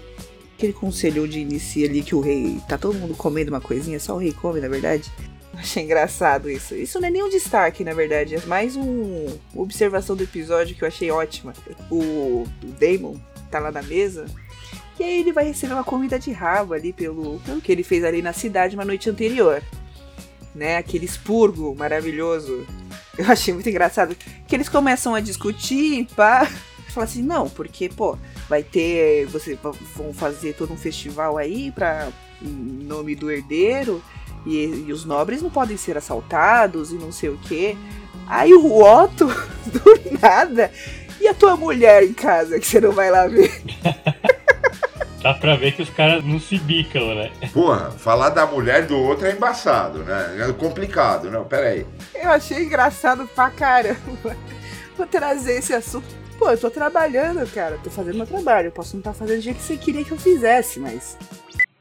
Aquele 0.57 0.75
conselho 0.75 1.27
de 1.27 1.41
início 1.41 1.89
ali 1.89 2.03
que 2.03 2.15
o 2.15 2.21
rei. 2.21 2.59
Tá 2.69 2.77
todo 2.77 2.99
mundo 2.99 3.15
comendo 3.15 3.51
uma 3.51 3.61
coisinha, 3.61 3.99
só 3.99 4.15
o 4.15 4.19
rei 4.19 4.33
come, 4.33 4.61
na 4.61 4.69
verdade. 4.69 5.11
Achei 5.59 5.83
engraçado 5.83 6.51
isso. 6.51 6.75
Isso 6.75 7.01
não 7.01 7.09
é 7.09 7.11
nem 7.11 7.23
um 7.23 7.31
destaque, 7.31 7.83
na 7.83 7.95
verdade. 7.95 8.35
É 8.35 8.41
mais 8.47 8.77
um, 8.77 9.27
uma 9.55 9.63
observação 9.63 10.15
do 10.15 10.23
episódio 10.23 10.77
que 10.77 10.83
eu 10.83 10.89
achei 10.89 11.11
ótima. 11.11 11.55
O, 11.91 12.45
Damon 12.79 13.17
tá 13.51 13.59
lá 13.59 13.73
na 13.73 13.83
mesa. 13.83 14.27
E 14.99 15.03
aí 15.03 15.21
ele 15.21 15.33
vai 15.33 15.45
receber 15.45 15.75
uma 15.75 15.85
comida 15.85 16.19
de 16.19 16.31
rabo 16.31 16.75
ali 16.75 16.93
pelo, 16.93 17.41
pelo 17.41 17.61
que 17.61 17.71
ele 17.71 17.83
fez 17.83 18.05
ali 18.05 18.23
na 18.23 18.33
cidade 18.33 18.77
uma 18.77 18.85
noite 18.85 19.09
anterior. 19.09 19.63
Né? 20.55 20.77
Aquele 20.77 21.07
expurgo 21.07 21.75
maravilhoso. 21.75 22.67
Eu 23.17 23.27
achei 23.27 23.53
muito 23.53 23.69
engraçado. 23.69 24.15
Que 24.47 24.55
eles 24.55 24.69
começam 24.69 25.15
a 25.15 25.21
discutir, 25.21 26.07
pá. 26.15 26.47
Fala 26.89 27.05
assim, 27.05 27.23
não, 27.23 27.49
porque, 27.49 27.91
pô, 27.91 28.17
vai 28.49 28.63
ter. 28.63 29.27
Você 29.27 29.59
vão 29.95 30.15
fazer 30.15 30.55
todo 30.55 30.73
um 30.73 30.79
festival 30.79 31.37
aí 31.37 31.71
pra. 31.71 32.11
Em 32.43 32.85
nome 32.85 33.15
do 33.15 33.31
herdeiro. 33.31 34.03
E, 34.47 34.85
e 34.87 34.93
os 34.93 35.05
nobres 35.05 35.43
não 35.43 35.51
podem 35.51 35.77
ser 35.77 35.99
assaltados 35.99 36.93
e 36.93 36.95
não 36.95 37.11
sei 37.11 37.29
o 37.29 37.37
que. 37.37 37.77
Aí 38.27 38.55
o 38.55 38.83
Otto, 38.83 39.27
do 39.67 40.19
nada, 40.23 40.71
e 41.21 41.29
a 41.29 41.35
tua 41.35 41.57
mulher 41.57 42.05
em 42.05 42.15
casa 42.15 42.59
que 42.59 42.67
você 42.67 42.81
não 42.81 42.93
vai 42.93 43.11
lá 43.11 43.27
ver? 43.27 43.63
Dá 45.23 45.35
pra 45.35 45.57
ver 45.57 45.73
que 45.73 45.83
os 45.83 45.91
caras 45.91 46.25
não 46.25 46.39
se 46.39 46.57
bicam, 46.57 47.13
né? 47.13 47.33
Porra, 47.53 47.91
falar 47.91 48.29
da 48.29 48.47
mulher 48.47 48.87
do 48.87 48.97
outro 48.97 49.27
é 49.27 49.33
embaçado, 49.33 50.05
né? 50.05 50.37
É 50.49 50.53
complicado, 50.53 51.29
não, 51.33 51.45
pera 51.45 51.71
aí. 51.71 51.87
Eu 52.15 52.31
achei 52.31 52.63
engraçado 52.63 53.27
pra 53.35 53.51
caramba. 53.51 54.37
Vou 54.97 55.05
trazer 55.05 55.59
esse 55.59 55.75
assunto. 55.75 56.07
Pô, 56.39 56.49
eu 56.49 56.59
tô 56.59 56.71
trabalhando, 56.71 57.45
cara. 57.53 57.77
Tô 57.83 57.91
fazendo 57.91 58.19
meu 58.19 58.27
trabalho. 58.27 58.69
Eu 58.69 58.73
posso 58.73 58.95
não 58.95 59.01
estar 59.01 59.13
tá 59.13 59.19
fazendo 59.19 59.39
do 59.39 59.43
jeito 59.43 59.57
que 59.57 59.65
você 59.65 59.77
queria 59.77 60.05
que 60.05 60.13
eu 60.13 60.19
fizesse, 60.19 60.79
mas. 60.79 61.19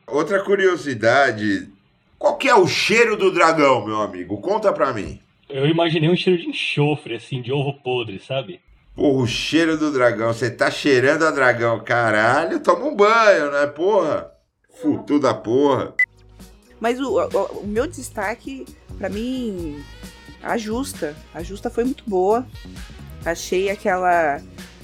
Outra 0.07 0.43
curiosidade 0.43 1.69
qual 2.17 2.37
que 2.37 2.47
é 2.47 2.55
o 2.55 2.67
cheiro 2.67 3.17
do 3.17 3.31
dragão, 3.31 3.85
meu 3.85 4.01
amigo? 4.01 4.39
Conta 4.39 4.71
pra 4.71 4.93
mim. 4.93 5.19
Eu 5.49 5.67
imaginei 5.67 6.09
um 6.09 6.15
cheiro 6.15 6.41
de 6.41 6.49
enxofre, 6.49 7.15
assim, 7.15 7.41
de 7.41 7.51
ovo 7.51 7.73
podre, 7.83 8.19
sabe? 8.19 8.59
Porra, 8.95 9.23
o 9.23 9.27
cheiro 9.27 9.77
do 9.77 9.91
dragão. 9.91 10.33
Você 10.33 10.49
tá 10.49 10.71
cheirando 10.71 11.23
a 11.23 11.31
dragão. 11.31 11.83
Caralho, 11.83 12.59
toma 12.59 12.85
um 12.85 12.95
banho, 12.95 13.51
né, 13.51 13.67
porra? 13.67 14.31
Futu 14.81 15.19
da 15.19 15.33
porra. 15.33 15.93
Mas 16.79 16.99
o, 16.99 17.19
o, 17.19 17.61
o 17.61 17.67
meu 17.67 17.87
destaque, 17.87 18.65
para 18.97 19.09
mim, 19.09 19.83
a 20.41 20.57
Justa. 20.57 21.15
A 21.33 21.43
Justa 21.43 21.69
foi 21.69 21.83
muito 21.83 22.03
boa. 22.07 22.45
Achei 23.25 23.69
aquela, 23.69 24.41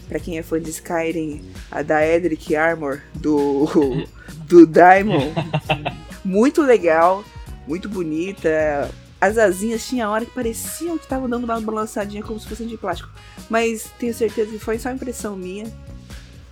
para 0.10 0.20
quem 0.20 0.38
é 0.38 0.44
fã 0.44 0.60
de 0.60 0.70
Skyrim, 0.70 1.42
a 1.70 1.82
da 1.82 2.06
Edric 2.06 2.56
Armor 2.56 3.02
do, 3.14 3.68
do 4.48 4.68
Daimon. 4.68 5.32
muito 6.24 6.62
legal, 6.62 7.24
muito 7.68 7.90
bonita. 7.90 8.90
As 9.20 9.38
asinhas 9.38 9.86
tinha 9.86 10.10
hora 10.10 10.26
que 10.26 10.32
pareciam 10.32 10.98
que 10.98 11.04
estavam 11.04 11.30
dando 11.30 11.44
uma 11.44 11.60
balançadinha 11.62 12.24
como 12.24 12.40
se 12.40 12.48
fossem 12.48 12.68
de 12.68 12.78
plástico. 12.78 13.10
Mas 13.50 13.92
tenho 14.00 14.14
certeza 14.14 14.52
que 14.52 14.60
foi 14.60 14.80
só 14.80 14.90
impressão 14.90 15.36
minha. 15.36 15.66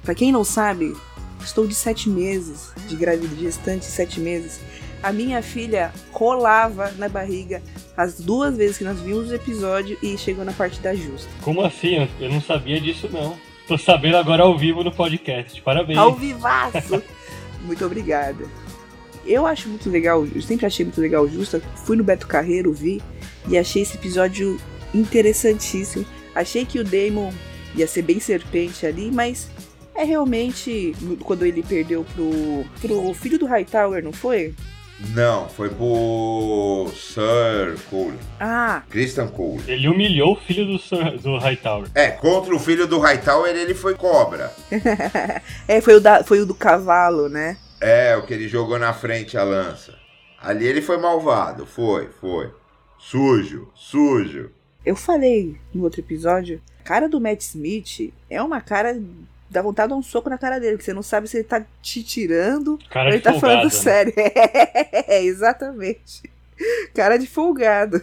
Para 0.04 0.14
quem 0.14 0.32
não 0.32 0.44
sabe, 0.44 0.96
estou 1.44 1.66
de 1.68 1.74
sete 1.76 2.10
meses, 2.10 2.72
de 2.88 2.96
gravidez 2.96 3.40
gestante, 3.40 3.86
sete 3.86 4.20
meses. 4.20 4.60
A 5.02 5.14
minha 5.14 5.42
filha 5.42 5.94
rolava 6.12 6.92
na 6.98 7.08
barriga 7.08 7.62
as 7.96 8.20
duas 8.20 8.56
vezes 8.56 8.78
que 8.78 8.84
nós 8.84 9.00
vimos 9.00 9.30
o 9.30 9.36
episódio 9.36 9.98
e 10.02 10.18
chegou 10.18 10.44
na 10.46 10.54
parte 10.54 10.80
da 10.80 10.94
justa. 10.94 11.30
Como 11.42 11.62
assim? 11.62 12.08
Eu 12.20 12.30
não 12.30 12.42
sabia 12.42 12.80
disso 12.80 13.10
não. 13.12 13.38
Tô 13.68 13.78
sabendo 13.78 14.18
agora 14.18 14.44
ao 14.44 14.58
vivo 14.58 14.84
no 14.84 14.92
podcast. 14.92 15.62
Parabéns. 15.62 16.00
Ao 16.00 16.14
vivaço! 16.14 17.02
Muito 17.62 17.86
obrigada. 17.86 18.46
Eu 19.30 19.46
acho 19.46 19.70
muito 19.70 19.88
legal, 19.92 20.26
eu 20.34 20.42
sempre 20.42 20.66
achei 20.66 20.84
muito 20.84 21.00
legal 21.00 21.24
o 21.24 21.30
Justa. 21.30 21.62
Fui 21.86 21.96
no 21.96 22.04
Beto 22.04 22.26
Carreiro, 22.26 22.74
vi 22.74 23.00
e 23.48 23.60
achei 23.60 23.84
esse 23.84 23.96
episódio 23.96 24.60
interessantíssimo. 24.92 26.04
Achei 26.34 26.66
que 26.66 26.80
o 26.80 26.84
Damon 26.84 27.32
ia 27.76 27.86
ser 27.86 28.02
bem 28.02 28.20
serpente 28.20 28.88
ali, 28.88 29.12
mas 29.12 29.48
é 29.94 30.04
realmente 30.04 30.96
quando 31.24 31.46
ele 31.46 31.62
perdeu 31.62 32.04
pro, 32.16 32.66
pro 32.82 33.14
filho 33.14 33.38
do 33.38 33.46
Hightower, 33.46 34.04
não 34.04 34.12
foi? 34.12 34.56
Não, 35.10 35.48
foi 35.48 35.70
pro 35.70 36.92
Sir 36.96 37.78
Cole. 37.88 38.18
Ah. 38.40 38.82
Christian 38.90 39.28
Cole. 39.28 39.62
Ele 39.68 39.88
humilhou 39.88 40.34
o 40.34 40.36
filho 40.36 40.66
do, 40.66 40.80
Sir, 40.80 41.20
do 41.20 41.38
Hightower. 41.38 41.88
É, 41.94 42.10
contra 42.10 42.56
o 42.56 42.60
filho 42.60 42.88
do 42.88 43.00
Hightower 43.00 43.56
ele 43.56 43.76
foi 43.76 43.94
cobra. 43.94 44.52
é, 45.68 45.80
foi 45.82 45.96
o, 45.96 46.02
da, 46.02 46.24
foi 46.24 46.40
o 46.40 46.46
do 46.48 46.56
cavalo, 46.56 47.30
né? 47.30 47.58
É, 47.82 48.16
o 48.18 48.24
que 48.24 48.34
ele 48.34 48.48
jogou 48.48 48.78
na 48.78 48.94
frente 48.94 49.38
a 49.38 49.44
lança. 49.44 49.98
Ali 50.42 50.66
ele 50.66 50.82
foi 50.82 50.98
malvado, 50.98 51.66
foi, 51.66 52.10
foi. 52.20 52.52
Sujo, 52.98 53.70
sujo. 53.76 54.52
Eu 54.86 54.96
falei 54.96 55.58
no 55.74 55.84
outro 55.84 56.02
episódio, 56.02 56.62
a 56.80 56.84
cara 56.84 57.08
do 57.08 57.20
Matt 57.20 57.42
Smith 57.42 58.14
é 58.30 58.42
uma 58.42 58.62
cara 58.62 59.00
dá 59.50 59.62
vontade 59.62 59.88
de 59.88 59.96
dar 59.96 60.00
um 60.00 60.04
soco 60.04 60.30
na 60.30 60.38
cara 60.38 60.60
dele, 60.60 60.78
que 60.78 60.84
você 60.84 60.94
não 60.94 61.02
sabe 61.02 61.28
se 61.28 61.38
ele 61.38 61.44
tá 61.44 61.66
te 61.82 62.04
tirando 62.04 62.78
cara 62.90 63.10
ou 63.10 63.14
ele 63.16 63.22
tá 63.22 63.32
folgado, 63.34 63.42
falando 63.42 63.64
né? 63.64 63.70
sério. 63.70 64.14
É, 65.08 65.24
exatamente. 65.24 66.30
Cara 66.94 67.18
de 67.18 67.26
folgado. 67.26 68.02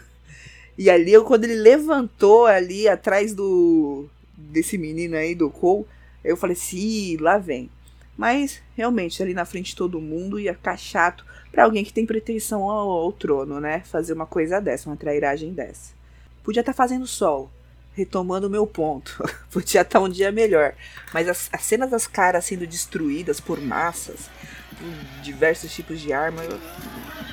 E 0.76 0.90
ali, 0.90 1.18
quando 1.21 1.45
ele 1.45 1.54
levantou 1.54 2.47
ali 2.47 2.88
atrás 2.88 3.33
do 3.33 4.06
desse 4.37 4.76
menino 4.76 5.16
aí, 5.16 5.35
do 5.35 5.49
Cole, 5.49 5.87
eu 6.25 6.37
falei 6.37 6.54
assim, 6.54 7.16
lá 7.18 7.38
vem. 7.38 7.71
Mas, 8.17 8.63
realmente, 8.75 9.23
ali 9.23 9.35
na 9.35 9.45
frente 9.45 9.71
de 9.71 9.77
todo 9.77 10.01
mundo 10.01 10.41
ia 10.41 10.55
ficar 10.55 10.77
chato 10.77 11.25
pra 11.53 11.65
alguém 11.65 11.85
que 11.85 11.93
tem 11.93 12.07
pretensão 12.07 12.69
ao, 12.69 12.89
ao 12.89 13.13
trono, 13.13 13.61
né? 13.61 13.83
Fazer 13.85 14.13
uma 14.13 14.27
coisa 14.27 14.61
dessa, 14.61 14.89
uma 14.89 14.97
trairagem 14.97 15.53
dessa. 15.53 15.95
Podia 16.43 16.61
estar 16.61 16.73
tá 16.73 16.77
fazendo 16.77 17.07
sol, 17.07 17.51
retomando 17.93 18.47
o 18.47 18.51
meu 18.51 18.67
ponto. 18.67 19.23
Podia 19.51 19.83
estar 19.83 19.99
tá 19.99 20.05
um 20.05 20.09
dia 20.09 20.33
melhor. 20.33 20.75
Mas 21.13 21.29
as, 21.29 21.51
as, 21.53 21.63
cenas 21.63 21.91
das 21.91 22.07
caras 22.07 22.45
sendo 22.45 22.67
destruídas 22.67 23.41
por 23.41 23.61
massas, 23.61 24.31
por 24.71 25.23
diversos 25.23 25.73
tipos 25.75 26.01
de 26.01 26.13
arma, 26.13 26.43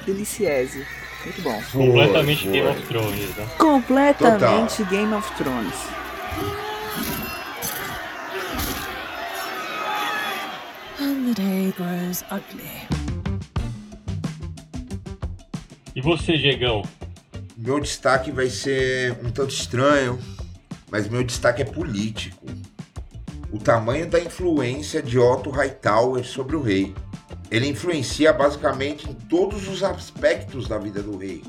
deliciese. 0.06 0.86
Muito 1.24 1.42
bom. 1.42 1.62
Completamente 1.72 2.48
Game 2.50 2.68
of 2.68 2.82
Thrones, 2.88 3.36
né? 3.38 3.50
Completamente 3.58 4.78
Total. 4.78 4.92
Game 4.92 5.14
of 5.14 5.36
Thrones. 5.36 5.76
Ugly. 12.22 12.88
E 15.96 16.02
você, 16.02 16.38
Diegão? 16.38 16.84
Meu 17.58 17.80
destaque 17.80 18.32
vai 18.32 18.50
ser 18.50 19.18
um 19.24 19.32
tanto 19.32 19.54
estranho, 19.54 20.20
mas 20.92 21.08
meu 21.08 21.24
destaque 21.24 21.62
é 21.62 21.66
político. 21.66 22.46
O 23.52 23.60
tamanho 23.60 24.10
da 24.10 24.20
influência 24.20 25.02
de 25.02 25.18
Otto 25.18 25.50
Hightower 25.50 26.26
sobre 26.26 26.56
o 26.56 26.62
rei. 26.62 26.94
Ele 27.52 27.68
influencia 27.68 28.34
basicamente 28.34 29.10
em 29.10 29.14
todos 29.14 29.68
os 29.68 29.84
aspectos 29.84 30.68
da 30.68 30.80
vida 30.80 31.04
do 31.04 31.18
rei. 31.18 31.44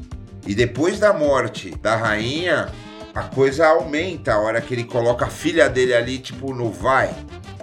E 0.47 0.54
depois 0.54 0.99
da 0.99 1.12
morte 1.12 1.71
da 1.71 1.97
rainha, 1.97 2.71
a 3.14 3.23
coisa 3.23 3.66
aumenta 3.66 4.35
a 4.35 4.38
hora 4.38 4.61
que 4.61 4.75
ele 4.75 4.85
coloca 4.85 5.25
a 5.25 5.30
filha 5.30 5.68
dele 5.71 5.94
ali, 5.94 6.18
tipo, 6.18 6.52
no 6.52 6.71
vai. 6.71 7.14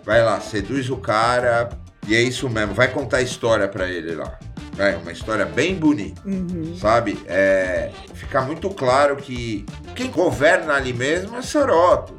Vai 0.04 0.24
lá, 0.24 0.42
seduz 0.42 0.90
o 0.90 0.98
cara. 0.98 1.70
E 2.08 2.16
é 2.16 2.22
isso 2.22 2.50
mesmo, 2.50 2.74
vai 2.74 2.90
contar 2.90 3.18
a 3.18 3.22
história 3.22 3.68
para 3.68 3.90
ele 3.90 4.16
lá. 4.16 4.40
É 4.78 4.96
uma 4.96 5.12
história 5.12 5.46
bem 5.46 5.76
bonita, 5.76 6.22
uhum. 6.26 6.76
sabe? 6.76 7.20
É, 7.28 7.92
fica 8.14 8.42
muito 8.42 8.70
claro 8.70 9.18
que 9.18 9.66
quem 9.96 10.10
governa 10.10 10.74
ali 10.74 10.94
mesmo 10.94 11.38
é 11.38 11.42
Soroto. 11.42 12.18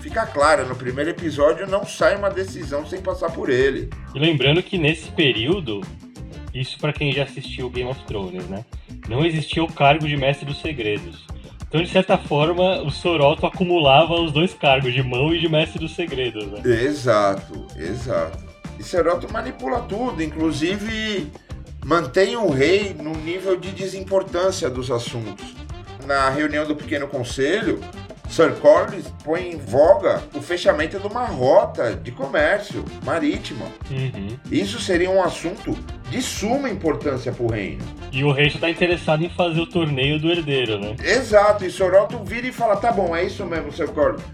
Fica 0.00 0.26
claro, 0.26 0.66
no 0.68 0.76
primeiro 0.76 1.10
episódio 1.10 1.66
não 1.66 1.86
sai 1.86 2.16
uma 2.16 2.28
decisão 2.28 2.86
sem 2.86 3.00
passar 3.00 3.30
por 3.30 3.48
ele. 3.48 3.88
E 4.14 4.18
lembrando 4.18 4.62
que 4.62 4.76
nesse 4.76 5.10
período, 5.12 5.80
isso 6.52 6.78
para 6.78 6.92
quem 6.92 7.10
já 7.10 7.22
assistiu 7.22 7.70
Game 7.70 7.88
of 7.88 8.02
Thrones, 8.04 8.46
né? 8.48 8.64
Não 9.08 9.24
existia 9.24 9.64
o 9.64 9.72
cargo 9.72 10.06
de 10.06 10.16
mestre 10.16 10.44
dos 10.44 10.60
segredos. 10.60 11.24
Então, 11.66 11.82
de 11.82 11.88
certa 11.88 12.16
forma, 12.16 12.82
o 12.82 12.90
Soroto 12.90 13.46
acumulava 13.46 14.14
os 14.14 14.30
dois 14.30 14.54
cargos, 14.54 14.92
de 14.92 15.02
mão 15.02 15.34
e 15.34 15.40
de 15.40 15.48
mestre 15.48 15.80
dos 15.80 15.94
segredos, 15.94 16.46
né? 16.46 16.60
Exato, 16.64 17.66
exato. 17.76 18.43
E 18.78 18.82
Soroto 18.82 19.32
manipula 19.32 19.80
tudo, 19.80 20.22
inclusive 20.22 21.30
mantém 21.84 22.36
o 22.36 22.48
rei 22.48 22.94
no 22.94 23.12
nível 23.12 23.56
de 23.56 23.70
desimportância 23.72 24.70
dos 24.70 24.90
assuntos. 24.90 25.54
Na 26.06 26.28
reunião 26.28 26.66
do 26.66 26.74
Pequeno 26.76 27.08
Conselho, 27.08 27.80
Sir 28.28 28.52
Corlys 28.56 29.06
põe 29.22 29.52
em 29.52 29.58
voga 29.58 30.22
o 30.34 30.40
fechamento 30.40 30.98
de 30.98 31.06
uma 31.06 31.24
rota 31.24 31.94
de 31.94 32.10
comércio 32.10 32.84
marítima. 33.04 33.66
Uhum. 33.90 34.36
Isso 34.50 34.80
seria 34.80 35.10
um 35.10 35.22
assunto 35.22 35.76
de 36.10 36.20
suma 36.20 36.68
importância 36.68 37.30
para 37.32 37.44
o 37.44 37.50
reino. 37.50 37.84
E 38.10 38.24
o 38.24 38.32
rei 38.32 38.50
só 38.50 38.58
tá 38.58 38.68
interessado 38.68 39.22
em 39.22 39.30
fazer 39.30 39.60
o 39.60 39.66
torneio 39.66 40.18
do 40.18 40.30
herdeiro, 40.30 40.78
né? 40.78 40.96
Exato, 41.02 41.64
e 41.64 41.70
Soroto 41.70 42.18
vira 42.24 42.46
e 42.46 42.52
fala: 42.52 42.76
tá 42.76 42.90
bom, 42.90 43.14
é 43.14 43.24
isso 43.24 43.44
mesmo, 43.46 43.72
Sir 43.72 43.88
Corlys. 43.88 44.24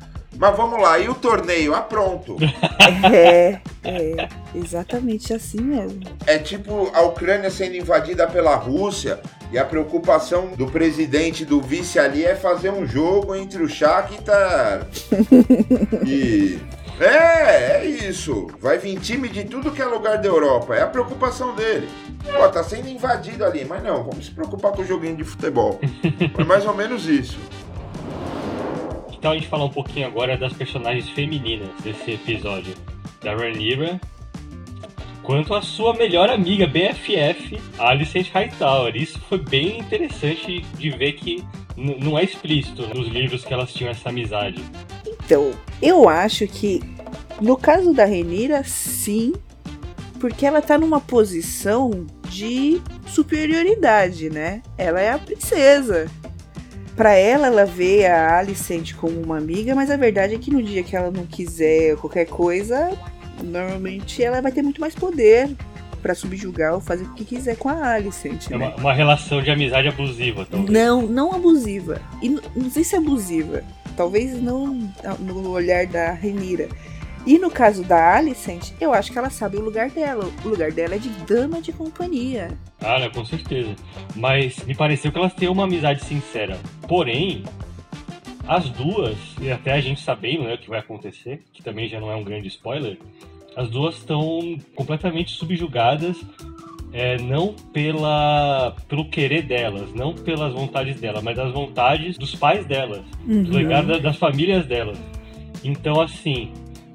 Mas 0.41 0.57
vamos 0.57 0.81
lá, 0.81 0.99
e 0.99 1.07
o 1.07 1.15
torneio? 1.15 1.75
Ah, 1.75 1.83
pronto. 1.83 2.37
É, 3.13 3.61
é, 3.85 4.29
exatamente 4.55 5.33
assim 5.33 5.61
mesmo. 5.61 6.01
É 6.27 6.39
tipo 6.39 6.91
a 6.95 7.03
Ucrânia 7.03 7.51
sendo 7.51 7.77
invadida 7.77 8.27
pela 8.27 8.57
Rússia 8.57 9.21
e 9.53 9.59
a 9.59 9.65
preocupação 9.65 10.49
do 10.57 10.67
presidente 10.67 11.45
do 11.45 11.61
vice 11.61 11.99
ali 11.99 12.25
é 12.25 12.35
fazer 12.35 12.71
um 12.71 12.87
jogo 12.87 13.35
entre 13.35 13.63
o 13.63 13.69
Shakhtar 13.69 14.87
e... 16.07 16.59
É, 17.01 17.79
é 17.79 17.85
isso. 17.87 18.49
Vai 18.61 18.77
vir 18.77 19.01
time 19.01 19.27
de 19.29 19.45
tudo 19.45 19.71
que 19.71 19.81
é 19.81 19.87
lugar 19.87 20.19
da 20.19 20.29
Europa. 20.29 20.75
É 20.75 20.83
a 20.83 20.87
preocupação 20.87 21.55
dele. 21.55 21.89
Pô, 22.31 22.47
tá 22.51 22.63
sendo 22.63 22.89
invadido 22.89 23.43
ali, 23.43 23.65
mas 23.65 23.83
não, 23.83 24.05
vamos 24.05 24.27
se 24.27 24.31
preocupar 24.31 24.73
com 24.73 24.83
o 24.83 24.87
joguinho 24.87 25.17
de 25.17 25.25
futebol. 25.25 25.81
Foi 26.35 26.45
mais 26.45 26.67
ou 26.67 26.75
menos 26.75 27.09
isso. 27.09 27.39
Então 29.21 29.33
a 29.33 29.35
gente 29.35 29.49
falar 29.49 29.67
um 29.67 29.71
pouquinho 29.71 30.07
agora 30.07 30.35
das 30.35 30.55
personagens 30.55 31.07
femininas 31.11 31.69
desse 31.85 32.13
episódio. 32.13 32.75
Da 33.23 33.37
Rhaenyra, 33.37 34.01
quanto 35.23 35.53
a 35.55 35.61
sua 35.61 35.93
melhor 35.93 36.31
amiga 36.31 36.67
BFF, 36.67 37.61
Alicent 37.79 38.31
Hightower. 38.33 38.97
Isso 38.97 39.21
foi 39.29 39.37
bem 39.37 39.79
interessante 39.79 40.63
de 40.79 40.89
ver 40.89 41.13
que 41.13 41.45
não 41.77 42.19
é 42.19 42.25
explícito 42.25 42.87
nos 42.95 43.09
livros 43.09 43.45
que 43.45 43.53
elas 43.53 43.75
tinham 43.75 43.91
essa 43.91 44.09
amizade. 44.09 44.65
Então, 45.07 45.53
eu 45.83 46.09
acho 46.09 46.47
que 46.47 46.81
no 47.43 47.59
caso 47.59 47.93
da 47.93 48.07
Renira, 48.07 48.65
sim, 48.65 49.35
porque 50.19 50.47
ela 50.47 50.63
tá 50.63 50.79
numa 50.79 50.99
posição 50.99 52.07
de 52.27 52.81
superioridade, 53.07 54.31
né? 54.31 54.63
Ela 54.79 54.99
é 54.99 55.13
a 55.13 55.19
princesa. 55.19 56.11
Pra 57.01 57.15
ela, 57.15 57.47
ela 57.47 57.65
vê 57.65 58.05
a 58.07 58.37
Alicent 58.37 58.93
como 58.95 59.19
uma 59.23 59.39
amiga, 59.39 59.75
mas 59.75 59.91
a 59.91 59.97
verdade 59.97 60.35
é 60.35 60.39
que 60.39 60.51
no 60.51 60.63
dia 60.63 60.83
que 60.83 60.95
ela 60.95 61.11
não 61.11 61.25
quiser 61.25 61.97
qualquer 61.97 62.27
coisa, 62.27 62.91
normalmente 63.43 64.23
ela 64.23 64.43
vai 64.43 64.53
ter 64.53 64.61
muito 64.61 64.83
mais 64.83 64.95
poder 64.95 65.49
pra 66.03 66.15
subjugar 66.15 66.75
ou 66.75 66.81
fazer 66.81 67.05
o 67.05 67.15
que 67.15 67.25
quiser 67.25 67.57
com 67.57 67.71
a 67.71 67.93
Alicent, 67.95 68.49
É 68.51 68.59
né? 68.59 68.67
uma, 68.69 68.77
uma 68.77 68.93
relação 68.93 69.43
de 69.43 69.51
amizade 69.51 69.89
abusiva, 69.89 70.47
talvez. 70.51 70.71
Não, 70.71 71.01
não 71.03 71.33
abusiva. 71.33 72.03
E 72.21 72.29
n- 72.29 72.41
não 72.55 72.71
sei 72.71 72.85
se 72.85 72.95
é 72.95 72.99
abusiva. 72.99 73.63
Talvez 73.97 74.39
não 74.43 74.87
no 75.19 75.49
olhar 75.53 75.87
da 75.87 76.11
Renira. 76.13 76.69
E 77.27 77.39
no 77.39 77.51
caso 77.51 77.85
da 77.85 78.17
Alicent, 78.17 78.73
eu 78.81 78.93
acho 78.95 79.13
que 79.13 79.19
ela 79.19 79.31
sabe 79.31 79.57
o 79.57 79.61
lugar 79.61 79.91
dela. 79.91 80.31
O 80.45 80.49
lugar 80.49 80.73
dela 80.73 80.95
é 80.95 80.99
de 80.99 81.09
dama 81.27 81.61
de 81.61 81.73
companhia. 81.73 82.49
Ah, 82.81 82.99
né, 82.99 83.11
com 83.11 83.25
certeza. 83.25 83.75
Mas 84.17 84.59
me 84.65 84.75
pareceu 84.75 85.13
que 85.13 85.19
elas 85.19 85.35
têm 85.35 85.49
uma 85.49 85.65
amizade 85.65 86.03
sincera. 86.05 86.59
Porém, 86.89 87.45
as 88.49 88.69
duas, 88.71 89.17
e 89.41 89.51
até 89.51 89.73
a 89.73 89.81
gente 89.81 90.01
sabendo 90.01 90.45
né, 90.45 90.55
o 90.55 90.59
que 90.59 90.69
vai 90.71 90.79
acontecer, 90.81 91.43
que 91.53 91.63
também 91.63 91.89
já 91.89 92.01
não 92.01 92.11
é 92.11 92.17
um 92.17 92.25
grande 92.25 92.49
spoiler, 92.49 92.97
as 93.55 93.69
duas 93.69 93.97
estão 93.97 94.57
completamente 94.75 95.33
subjugadas, 95.33 96.17
é, 96.93 97.19
não 97.19 97.53
pela, 97.73 98.75
pelo 98.89 99.05
querer 99.11 99.43
delas, 99.43 99.93
não 99.95 100.15
pelas 100.15 100.53
vontades 100.55 100.99
delas, 101.01 101.23
mas 101.23 101.37
das 101.37 101.53
vontades 101.53 102.17
dos 102.17 102.35
pais 102.35 102.65
delas, 102.67 103.03
do 103.25 103.53
legado 103.53 103.89
da- 103.89 103.99
das 103.99 104.17
famílias 104.17 104.67
delas. 104.67 104.99
Então, 105.63 106.01
assim, 106.01 106.53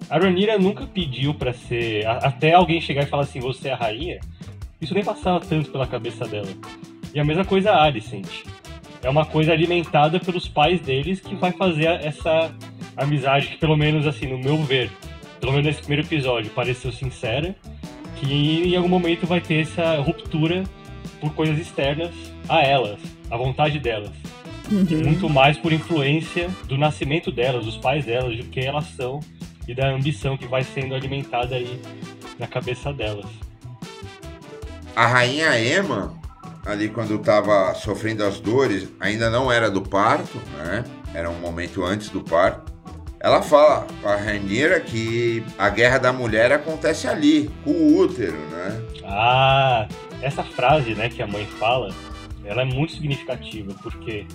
a 0.09 0.17
Rhaenyra 0.17 0.57
nunca 0.57 0.85
pediu 0.85 1.33
pra 1.33 1.53
ser. 1.53 2.05
Até 2.07 2.53
alguém 2.53 2.79
chegar 2.81 3.03
e 3.03 3.07
falar 3.07 3.23
assim, 3.23 3.39
você 3.39 3.69
é 3.69 3.73
a 3.73 3.77
rainha, 3.77 4.19
isso 4.79 4.93
nem 4.93 5.03
passava 5.03 5.39
tanto 5.39 5.71
pela 5.71 5.87
cabeça 5.87 6.27
dela. 6.27 6.49
E 7.13 7.19
a 7.19 7.23
mesma 7.23 7.45
coisa 7.45 7.71
a 7.71 7.83
Alicent. 7.83 8.43
É 9.01 9.09
uma 9.09 9.25
coisa 9.25 9.53
alimentada 9.53 10.19
pelos 10.19 10.47
pais 10.47 10.81
deles 10.81 11.19
que 11.19 11.35
vai 11.35 11.51
fazer 11.51 11.85
essa 12.03 12.51
amizade 12.97 13.47
que, 13.47 13.57
pelo 13.57 13.77
menos 13.77 14.07
assim, 14.07 14.25
no 14.25 14.37
meu 14.37 14.57
ver, 14.63 14.89
pelo 15.39 15.51
menos 15.51 15.67
nesse 15.67 15.79
primeiro 15.79 16.07
episódio, 16.07 16.49
pareceu 16.51 16.91
sincera, 16.91 17.55
que 18.15 18.33
em 18.33 18.75
algum 18.75 18.89
momento 18.89 19.27
vai 19.27 19.39
ter 19.39 19.61
essa 19.61 19.97
ruptura 19.97 20.63
por 21.21 21.33
coisas 21.33 21.57
externas 21.59 22.13
a 22.49 22.61
elas, 22.63 22.99
a 23.29 23.37
vontade 23.37 23.79
delas. 23.79 24.11
Muito 24.69 25.29
mais 25.29 25.57
por 25.57 25.71
influência 25.71 26.49
do 26.67 26.77
nascimento 26.77 27.31
delas, 27.31 27.65
dos 27.65 27.77
pais 27.77 28.05
delas, 28.05 28.35
de 28.35 28.43
quem 28.43 28.65
elas 28.65 28.85
são 28.95 29.19
e 29.67 29.73
da 29.73 29.89
ambição 29.89 30.37
que 30.37 30.47
vai 30.47 30.63
sendo 30.63 30.95
alimentada 30.95 31.55
aí 31.55 31.81
na 32.39 32.47
cabeça 32.47 32.93
delas. 32.93 33.25
A 34.95 35.07
rainha 35.07 35.59
Emma, 35.59 36.13
ali 36.65 36.89
quando 36.89 37.15
estava 37.15 37.73
sofrendo 37.75 38.23
as 38.23 38.39
dores, 38.39 38.87
ainda 38.99 39.29
não 39.29 39.51
era 39.51 39.69
do 39.69 39.81
parto, 39.81 40.37
né? 40.57 40.83
Era 41.13 41.29
um 41.29 41.39
momento 41.39 41.83
antes 41.83 42.09
do 42.09 42.21
parto. 42.21 42.73
Ela 43.19 43.41
fala 43.41 43.87
pra 44.01 44.17
Rainira 44.17 44.79
que 44.79 45.43
a 45.57 45.67
guerra 45.69 45.97
da 45.97 46.13
mulher 46.13 46.51
acontece 46.51 47.07
ali, 47.07 47.49
com 47.63 47.71
o 47.71 47.97
útero, 47.97 48.37
né? 48.37 48.81
Ah, 49.03 49.87
essa 50.21 50.43
frase, 50.43 50.93
né, 50.93 51.09
que 51.09 51.21
a 51.21 51.27
mãe 51.27 51.45
fala, 51.59 51.93
ela 52.43 52.61
é 52.61 52.65
muito 52.65 52.93
significativa, 52.93 53.73
porque 53.81 54.27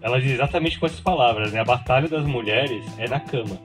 ela 0.00 0.20
diz 0.20 0.32
exatamente 0.32 0.78
com 0.78 0.86
essas 0.86 1.00
palavras, 1.00 1.52
né? 1.52 1.60
A 1.60 1.64
batalha 1.64 2.08
das 2.08 2.24
mulheres 2.24 2.84
é 2.98 3.08
na 3.08 3.20
cama. 3.20 3.58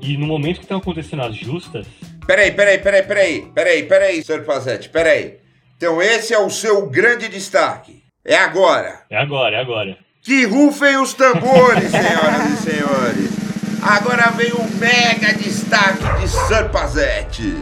E 0.00 0.16
no 0.16 0.26
momento 0.26 0.58
que 0.58 0.64
estão 0.64 0.78
acontecendo 0.78 1.22
as 1.22 1.36
justas, 1.36 1.86
Peraí, 2.28 2.52
peraí, 2.52 2.76
peraí, 2.76 3.02
peraí, 3.04 3.50
peraí, 3.54 3.82
peraí, 3.84 4.22
Sr. 4.22 4.44
Pazete, 4.44 4.90
peraí. 4.90 5.38
Então 5.78 6.02
esse 6.02 6.34
é 6.34 6.38
o 6.38 6.50
seu 6.50 6.86
grande 6.86 7.26
destaque. 7.26 8.02
É 8.22 8.36
agora. 8.36 9.00
é 9.08 9.16
agora, 9.16 9.56
é 9.56 9.60
agora. 9.60 9.96
Que 10.20 10.44
rufem 10.44 10.98
os 10.98 11.14
tambores, 11.14 11.90
senhoras 11.90 12.52
e 12.52 12.70
senhores. 12.70 13.82
Agora 13.82 14.30
vem 14.32 14.52
o 14.52 14.62
mega 14.76 15.32
destaque 15.32 16.04
de 16.20 16.28
Sir 16.28 16.70
Pazete. 16.70 17.54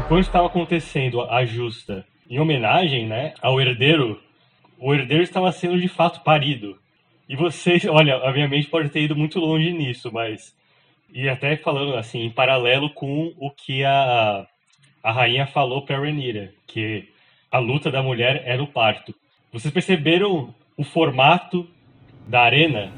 Enquanto 0.00 0.24
estava 0.24 0.48
acontecendo 0.48 1.20
a 1.20 1.44
justa 1.44 2.04
em 2.28 2.40
homenagem, 2.40 3.06
né, 3.06 3.34
ao 3.40 3.60
herdeiro, 3.60 4.20
o 4.80 4.92
herdeiro 4.92 5.22
estava 5.22 5.52
sendo 5.52 5.80
de 5.80 5.86
fato 5.86 6.24
parido. 6.24 6.76
E 7.28 7.36
vocês, 7.36 7.84
olha, 7.86 8.16
a 8.16 8.32
minha 8.32 8.48
mente 8.48 8.66
pode 8.66 8.88
ter 8.88 9.02
ido 9.02 9.14
muito 9.14 9.38
longe 9.38 9.70
nisso, 9.70 10.10
mas 10.12 10.52
e 11.12 11.28
até 11.28 11.56
falando 11.56 11.96
assim, 11.96 12.20
em 12.20 12.30
paralelo 12.30 12.90
com 12.90 13.32
o 13.38 13.50
que 13.50 13.84
a 13.84 14.46
a 15.02 15.12
rainha 15.12 15.46
falou 15.46 15.84
para 15.84 15.98
Renira, 15.98 16.52
que 16.66 17.08
a 17.50 17.58
luta 17.58 17.90
da 17.90 18.02
mulher 18.02 18.42
era 18.44 18.62
o 18.62 18.66
parto. 18.66 19.14
Vocês 19.52 19.72
perceberam 19.72 20.54
o 20.76 20.84
formato 20.84 21.66
da 22.28 22.42
arena? 22.42 22.92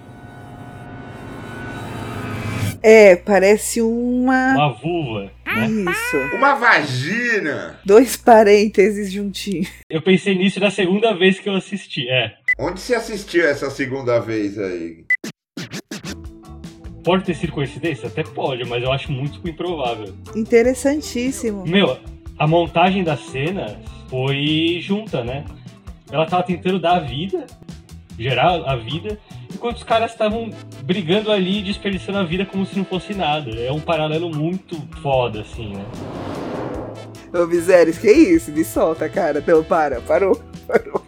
É, 2.82 3.14
parece 3.14 3.80
uma. 3.80 4.54
Uma 4.54 4.72
vulva, 4.72 5.32
né? 5.46 5.68
Isso. 5.68 6.36
Uma 6.36 6.54
vagina. 6.54 7.78
Dois 7.84 8.16
parênteses 8.16 9.12
juntinhos. 9.12 9.68
Eu 9.88 10.02
pensei 10.02 10.34
nisso 10.34 10.58
na 10.58 10.70
segunda 10.70 11.14
vez 11.14 11.38
que 11.38 11.48
eu 11.48 11.54
assisti. 11.54 12.08
É, 12.08 12.34
Onde 12.58 12.80
você 12.80 12.96
assistiu 12.96 13.46
essa 13.46 13.70
segunda 13.70 14.18
vez 14.18 14.58
aí? 14.58 15.04
Pode 17.02 17.24
ter 17.24 17.34
sido 17.34 17.52
coincidência? 17.52 18.08
Até 18.08 18.22
pode, 18.22 18.64
mas 18.64 18.82
eu 18.82 18.92
acho 18.92 19.10
muito 19.12 19.46
improvável. 19.48 20.14
Interessantíssimo. 20.34 21.66
Meu, 21.66 21.98
a 22.38 22.46
montagem 22.46 23.04
das 23.04 23.20
cenas 23.20 23.76
foi 24.08 24.78
junta, 24.80 25.22
né? 25.22 25.44
Ela 26.10 26.26
tava 26.26 26.42
tentando 26.42 26.78
dar 26.78 26.96
a 26.96 27.00
vida, 27.00 27.46
gerar 28.18 28.54
a 28.66 28.76
vida, 28.76 29.18
enquanto 29.52 29.78
os 29.78 29.82
caras 29.84 30.10
estavam 30.12 30.50
brigando 30.84 31.30
ali 31.30 31.62
desperdiçando 31.62 32.18
a 32.18 32.24
vida 32.24 32.44
como 32.44 32.66
se 32.66 32.76
não 32.76 32.84
fosse 32.84 33.14
nada. 33.14 33.50
É 33.50 33.72
um 33.72 33.80
paralelo 33.80 34.30
muito 34.30 34.76
foda, 35.00 35.40
assim, 35.40 35.74
né? 35.74 35.84
Ô, 37.34 37.46
Viserys, 37.46 37.98
que 37.98 38.10
isso? 38.10 38.50
Me 38.52 38.64
solta, 38.64 39.08
cara. 39.08 39.42
Não, 39.46 39.64
para, 39.64 40.00
parou. 40.02 40.40
Parou. 40.68 41.02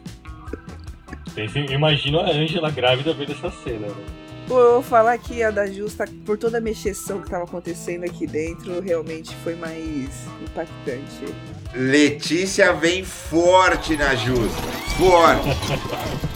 Imagino 1.71 2.21
a 2.21 2.31
Angela 2.31 2.71
grávida 2.71 3.13
vendo 3.13 3.33
essa 3.33 3.51
cena, 3.51 3.89
né? 3.89 4.05
Pô, 4.47 4.61
eu 4.61 4.73
vou 4.75 4.83
falar 4.83 5.17
que 5.19 5.43
a 5.43 5.51
da 5.51 5.67
Justa, 5.67 6.07
por 6.27 6.37
toda 6.37 6.59
a 6.59 6.61
mexeção 6.61 7.23
que 7.23 7.31
tava 7.31 7.45
acontecendo 7.45 8.05
aqui 8.05 8.27
dentro, 8.27 8.81
realmente 8.81 9.35
foi 9.43 9.55
mais 9.55 10.27
impactante. 10.43 11.35
Letícia 11.75 12.73
vem 12.73 13.05
forte 13.05 13.97
na 13.97 14.15
justa. 14.15 14.63
Forte. 14.97 15.49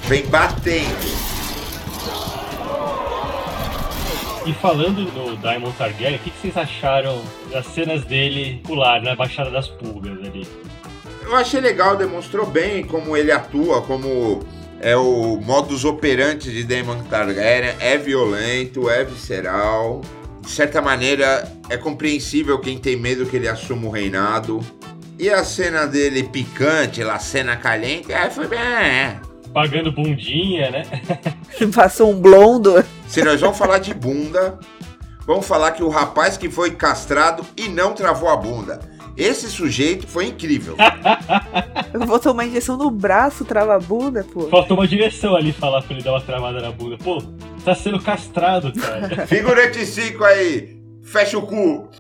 Vem 0.08 0.26
batendo. 0.26 1.28
E 4.46 4.52
falando 4.54 5.04
do 5.04 5.36
Daimon 5.36 5.72
Targaryen, 5.72 6.16
o 6.16 6.18
que, 6.20 6.30
que 6.30 6.40
vocês 6.40 6.56
acharam 6.56 7.22
das 7.52 7.66
cenas 7.66 8.04
dele 8.04 8.62
pular 8.64 9.02
na 9.02 9.14
Baixada 9.14 9.50
das 9.50 9.68
Pulgas 9.68 10.18
ali? 10.24 10.48
eu 11.28 11.36
achei 11.36 11.60
legal, 11.60 11.96
demonstrou 11.96 12.46
bem 12.46 12.82
como 12.82 13.14
ele 13.14 13.30
atua, 13.30 13.82
como 13.82 14.40
é 14.80 14.96
o 14.96 15.36
modus 15.36 15.84
operandi 15.84 16.52
de 16.52 16.64
Daemon 16.64 17.02
Targaryen, 17.04 17.74
é 17.80 17.98
violento, 17.98 18.88
é 18.88 19.04
visceral. 19.04 20.02
De 20.40 20.50
certa 20.50 20.80
maneira, 20.80 21.50
é 21.68 21.76
compreensível 21.76 22.58
quem 22.58 22.78
tem 22.78 22.96
medo 22.96 23.26
que 23.26 23.36
ele 23.36 23.48
assuma 23.48 23.86
o 23.86 23.90
reinado. 23.90 24.60
E 25.18 25.28
a 25.28 25.42
cena 25.42 25.84
dele 25.86 26.22
picante, 26.22 27.02
lá, 27.02 27.18
cena 27.18 27.56
caliente, 27.56 28.12
aí 28.12 28.30
foi 28.30 28.46
bem. 28.46 28.58
É. 28.58 29.20
Pagando 29.52 29.90
bundinha, 29.90 30.70
né? 30.70 30.82
Passou 31.74 32.12
um 32.12 32.20
blondo. 32.20 32.84
Se 33.08 33.22
nós 33.24 33.40
vamos 33.40 33.58
falar 33.58 33.78
de 33.78 33.92
bunda, 33.92 34.58
vamos 35.26 35.46
falar 35.46 35.72
que 35.72 35.82
o 35.82 35.88
rapaz 35.88 36.36
que 36.36 36.48
foi 36.48 36.70
castrado 36.70 37.44
e 37.56 37.68
não 37.68 37.94
travou 37.94 38.28
a 38.28 38.36
bunda. 38.36 38.78
Esse 39.18 39.50
sujeito 39.50 40.06
foi 40.06 40.26
incrível. 40.26 40.76
Eu 41.92 42.06
vou 42.06 42.20
tomar 42.20 42.46
injeção 42.46 42.76
no 42.76 42.88
braço, 42.88 43.44
trava 43.44 43.74
a 43.74 43.80
bunda, 43.80 44.22
pô. 44.22 44.42
Faltou 44.42 44.76
uma 44.76 44.86
direção 44.86 45.34
ali 45.34 45.52
falar 45.52 45.82
pra 45.82 45.92
ele 45.92 46.04
dar 46.04 46.12
uma 46.12 46.20
travada 46.20 46.60
na 46.60 46.70
bunda. 46.70 46.96
Pô, 46.96 47.20
tá 47.64 47.74
sendo 47.74 48.00
castrado, 48.00 48.72
cara. 48.72 49.26
Figurante 49.26 49.84
5 49.84 50.24
aí, 50.24 50.80
fecha 51.02 51.36
o 51.36 51.42
cu. 51.42 51.90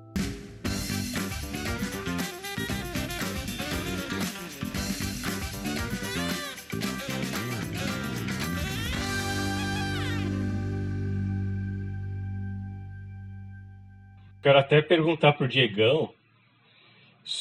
Quero 14.40 14.58
até 14.60 14.80
perguntar 14.80 15.32
pro 15.32 15.48
Diegão 15.48 16.10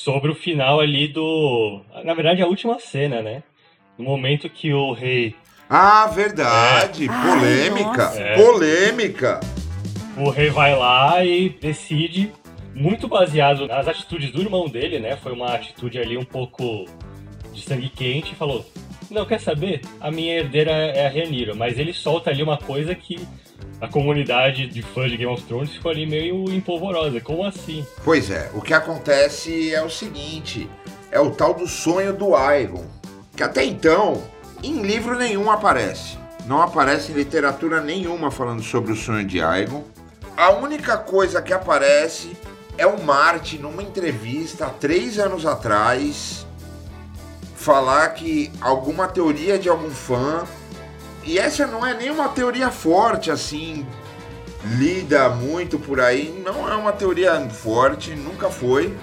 sobre 0.08 0.32
o 0.32 0.36
final 0.36 0.80
ali 0.80 1.10
do. 1.10 1.82
Na 2.06 2.14
verdade, 2.14 2.42
a 2.42 2.48
última 2.48 2.80
cena, 2.80 3.22
né? 3.22 3.44
No 3.98 4.06
momento 4.06 4.50
que 4.50 4.74
o 4.74 4.94
rei. 4.94 5.36
Ah, 5.70 6.08
verdade. 6.08 7.08
Ai, 7.10 7.30
Polêmica. 7.30 8.04
nossa. 8.04 8.22
É. 8.22 8.36
Polêmica. 8.38 9.40
O 10.16 10.30
rei 10.30 10.50
vai 10.50 10.74
lá 10.78 11.26
e 11.26 11.50
decide, 11.50 12.32
muito 12.74 13.06
baseado 13.10 13.68
nas 13.68 13.86
atitudes 13.86 14.32
do 14.32 14.42
irmão 14.42 14.70
dele, 14.70 14.98
né? 14.98 15.18
Foi 15.18 15.34
uma 15.34 15.54
atitude 15.54 16.00
ali 16.00 16.18
um 16.18 16.24
pouco 16.24 16.86
de 17.52 17.62
sangue 17.62 17.90
quente 17.90 18.32
e 18.32 18.36
falou: 18.36 18.66
Não, 19.12 19.26
quer 19.26 19.42
saber? 19.42 19.82
A 20.00 20.10
minha 20.10 20.36
herdeira 20.36 20.72
é 20.72 21.06
a 21.06 21.10
Rhaenyra, 21.10 21.54
mas 21.54 21.78
ele 21.78 21.92
solta 21.92 22.30
ali 22.30 22.42
uma 22.42 22.58
coisa 22.58 22.96
que 22.96 23.20
a 23.80 23.88
comunidade 23.88 24.68
de 24.68 24.82
fãs 24.82 25.12
de 25.12 25.18
Game 25.18 25.32
of 25.32 25.44
Thrones 25.44 25.72
ficou 25.72 25.92
ali 25.92 26.06
meio 26.06 26.52
empolvorosa. 26.52 27.22
Como 27.22 27.46
assim? 27.46 27.86
Pois 28.04 28.30
é, 28.32 28.50
o 28.54 28.62
que 28.62 28.74
acontece 28.74 29.74
é 29.74 29.84
o 29.84 29.90
seguinte: 29.90 30.70
é 31.12 31.20
o 31.20 31.32
tal 31.32 31.54
do 31.54 31.68
sonho 31.68 32.14
do 32.14 32.36
Aegon, 32.36 32.86
que 33.36 33.44
até 33.44 33.64
então 33.64 34.24
em 34.64 34.82
livro 34.82 35.16
nenhum 35.18 35.52
aparece. 35.52 36.18
Não 36.46 36.62
aparece 36.62 37.12
em 37.12 37.16
literatura 37.16 37.82
nenhuma 37.82 38.32
falando 38.32 38.64
sobre 38.64 38.92
o 38.92 38.96
sonho 38.96 39.26
de 39.26 39.42
Aegon. 39.42 39.84
A 40.36 40.52
única 40.52 40.98
coisa 40.98 41.42
que 41.42 41.52
aparece 41.52 42.32
é 42.78 42.86
o 42.86 43.04
Martin 43.04 43.58
numa 43.58 43.84
entrevista 43.84 44.68
há 44.68 44.70
três 44.70 45.20
anos 45.20 45.46
atrás 45.46 46.46
falar 47.56 48.10
que 48.10 48.52
alguma 48.62 49.08
teoria 49.08 49.60
de 49.60 49.68
algum 49.68 49.90
fã 49.90 50.46
e 51.28 51.38
essa 51.38 51.68
não 51.68 51.86
é 51.86 51.94
nem 51.94 52.10
uma 52.10 52.30
teoria 52.30 52.72
forte 52.72 53.30
assim 53.30 53.86
lida 54.78 55.30
muito 55.30 55.78
por 55.78 56.00
aí, 56.00 56.42
não 56.44 56.72
é 56.72 56.76
uma 56.76 56.94
teoria 56.94 57.48
forte, 57.50 58.16
nunca 58.16 58.50
foi. 58.50 58.98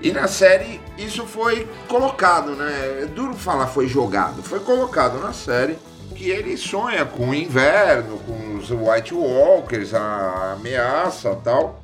E 0.00 0.12
na 0.12 0.28
série 0.28 0.80
isso 0.96 1.24
foi 1.24 1.68
colocado, 1.88 2.56
né? 2.56 3.02
É 3.02 3.06
duro 3.06 3.34
falar 3.34 3.68
foi 3.68 3.88
jogado, 3.88 4.42
foi 4.42 4.60
colocado 4.60 5.18
na 5.20 5.32
série 5.32 5.78
que 6.14 6.30
ele 6.30 6.56
sonha 6.56 7.04
com 7.04 7.30
o 7.30 7.34
inverno, 7.34 8.18
com 8.18 8.56
os 8.56 8.70
White 8.70 9.14
Walkers, 9.14 9.94
a 9.94 10.54
ameaça 10.58 11.34
tal. 11.44 11.80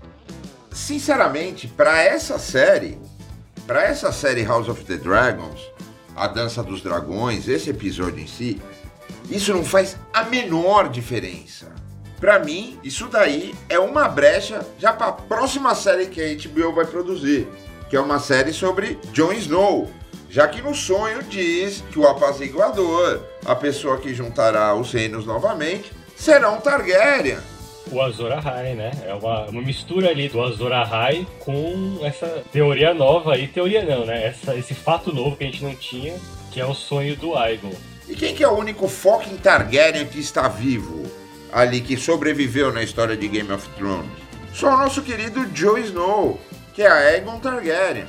Sinceramente, 0.72 1.68
para 1.68 2.02
essa 2.02 2.36
série, 2.36 2.98
para 3.64 3.84
essa 3.84 4.10
série 4.10 4.44
House 4.44 4.68
of 4.68 4.84
the 4.84 4.96
Dragons, 4.96 5.60
a 6.16 6.26
Dança 6.26 6.62
dos 6.64 6.82
Dragões, 6.82 7.48
esse 7.48 7.70
episódio 7.70 8.20
em 8.20 8.26
si, 8.26 8.60
isso 9.30 9.52
não 9.52 9.64
faz 9.64 9.96
a 10.12 10.24
menor 10.24 10.88
diferença. 10.88 11.72
Pra 12.20 12.38
mim, 12.38 12.78
isso 12.82 13.06
daí 13.08 13.54
é 13.68 13.78
uma 13.78 14.08
brecha 14.08 14.66
já 14.78 14.92
para 14.92 15.08
a 15.08 15.12
próxima 15.12 15.74
série 15.74 16.06
que 16.06 16.22
a 16.22 16.34
HBO 16.34 16.72
vai 16.72 16.86
produzir, 16.86 17.46
que 17.90 17.96
é 17.96 18.00
uma 18.00 18.18
série 18.18 18.52
sobre 18.52 18.98
Jon 19.12 19.32
Snow. 19.32 19.90
Já 20.30 20.48
que 20.48 20.60
no 20.60 20.74
sonho 20.74 21.22
diz 21.22 21.84
que 21.92 21.98
o 21.98 22.08
apaziguador, 22.08 23.20
a 23.44 23.54
pessoa 23.54 23.98
que 23.98 24.14
juntará 24.14 24.74
os 24.74 24.92
reinos 24.92 25.24
novamente, 25.24 25.92
será 26.16 26.50
um 26.50 26.60
Targaryen. 26.60 27.38
O 27.92 28.00
Azor 28.00 28.32
Ahai, 28.32 28.74
né? 28.74 28.90
É 29.06 29.14
uma, 29.14 29.44
uma 29.44 29.62
mistura 29.62 30.08
ali 30.08 30.28
do 30.28 30.42
Azor 30.42 30.72
Ahai 30.72 31.26
com 31.40 32.00
essa 32.02 32.42
teoria 32.50 32.94
nova 32.94 33.34
aí. 33.34 33.46
Teoria 33.46 33.84
não, 33.84 34.06
né? 34.06 34.26
Essa, 34.26 34.56
esse 34.56 34.74
fato 34.74 35.14
novo 35.14 35.36
que 35.36 35.44
a 35.44 35.46
gente 35.46 35.62
não 35.62 35.74
tinha, 35.74 36.16
que 36.50 36.60
é 36.60 36.66
o 36.66 36.74
sonho 36.74 37.14
do 37.14 37.36
Aegon. 37.36 37.70
E 38.08 38.14
quem 38.14 38.34
que 38.34 38.44
é 38.44 38.48
o 38.48 38.58
único 38.58 38.86
fucking 38.86 39.36
Targaryen 39.36 40.06
que 40.06 40.20
está 40.20 40.48
vivo 40.48 41.04
ali, 41.52 41.80
que 41.80 41.96
sobreviveu 41.96 42.72
na 42.72 42.82
história 42.82 43.16
de 43.16 43.28
Game 43.28 43.50
of 43.50 43.68
Thrones? 43.70 44.10
Só 44.52 44.74
o 44.74 44.76
nosso 44.76 45.02
querido 45.02 45.46
Jon 45.46 45.78
Snow, 45.78 46.40
que 46.74 46.82
é 46.82 46.88
Aegon 46.88 47.38
Targaryen. 47.38 48.06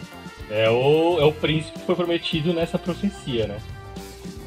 É 0.50 0.70
o, 0.70 1.20
é 1.20 1.24
o 1.24 1.32
príncipe 1.32 1.80
que 1.80 1.86
foi 1.86 1.96
prometido 1.96 2.54
nessa 2.54 2.78
profecia, 2.78 3.48
né? 3.48 3.58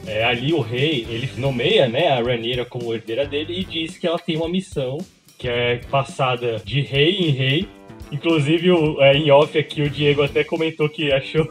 É, 0.07 0.25
ali 0.25 0.53
o 0.53 0.61
rei, 0.61 1.07
ele 1.09 1.29
nomeia 1.37 1.89
né, 1.89 2.09
a 2.09 2.23
Rhaenyra 2.23 2.65
como 2.65 2.95
herdeira 2.95 3.27
dele 3.27 3.61
e 3.61 3.65
diz 3.65 3.99
que 3.99 4.07
ela 4.07 4.19
tem 4.19 4.37
uma 4.37 4.49
missão 4.49 4.99
que 5.37 5.49
é 5.49 5.81
passada 5.91 6.57
de 6.65 6.81
rei 6.81 7.17
em 7.17 7.31
rei. 7.31 7.69
Inclusive, 8.11 8.71
o, 8.71 9.03
é, 9.03 9.17
em 9.17 9.31
off 9.31 9.59
aqui, 9.59 9.83
o 9.83 9.91
Diego 9.91 10.23
até 10.23 10.43
comentou 10.43 10.89
que 10.89 11.13
achou 11.13 11.47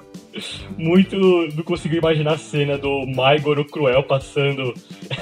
muito... 0.78 1.18
Não 1.56 1.64
conseguiu 1.64 2.00
imaginar 2.00 2.34
a 2.34 2.38
cena 2.38 2.78
do 2.78 3.06
Maigor 3.08 3.60
o 3.60 3.66
Cruel 3.66 4.04
passando 4.04 4.74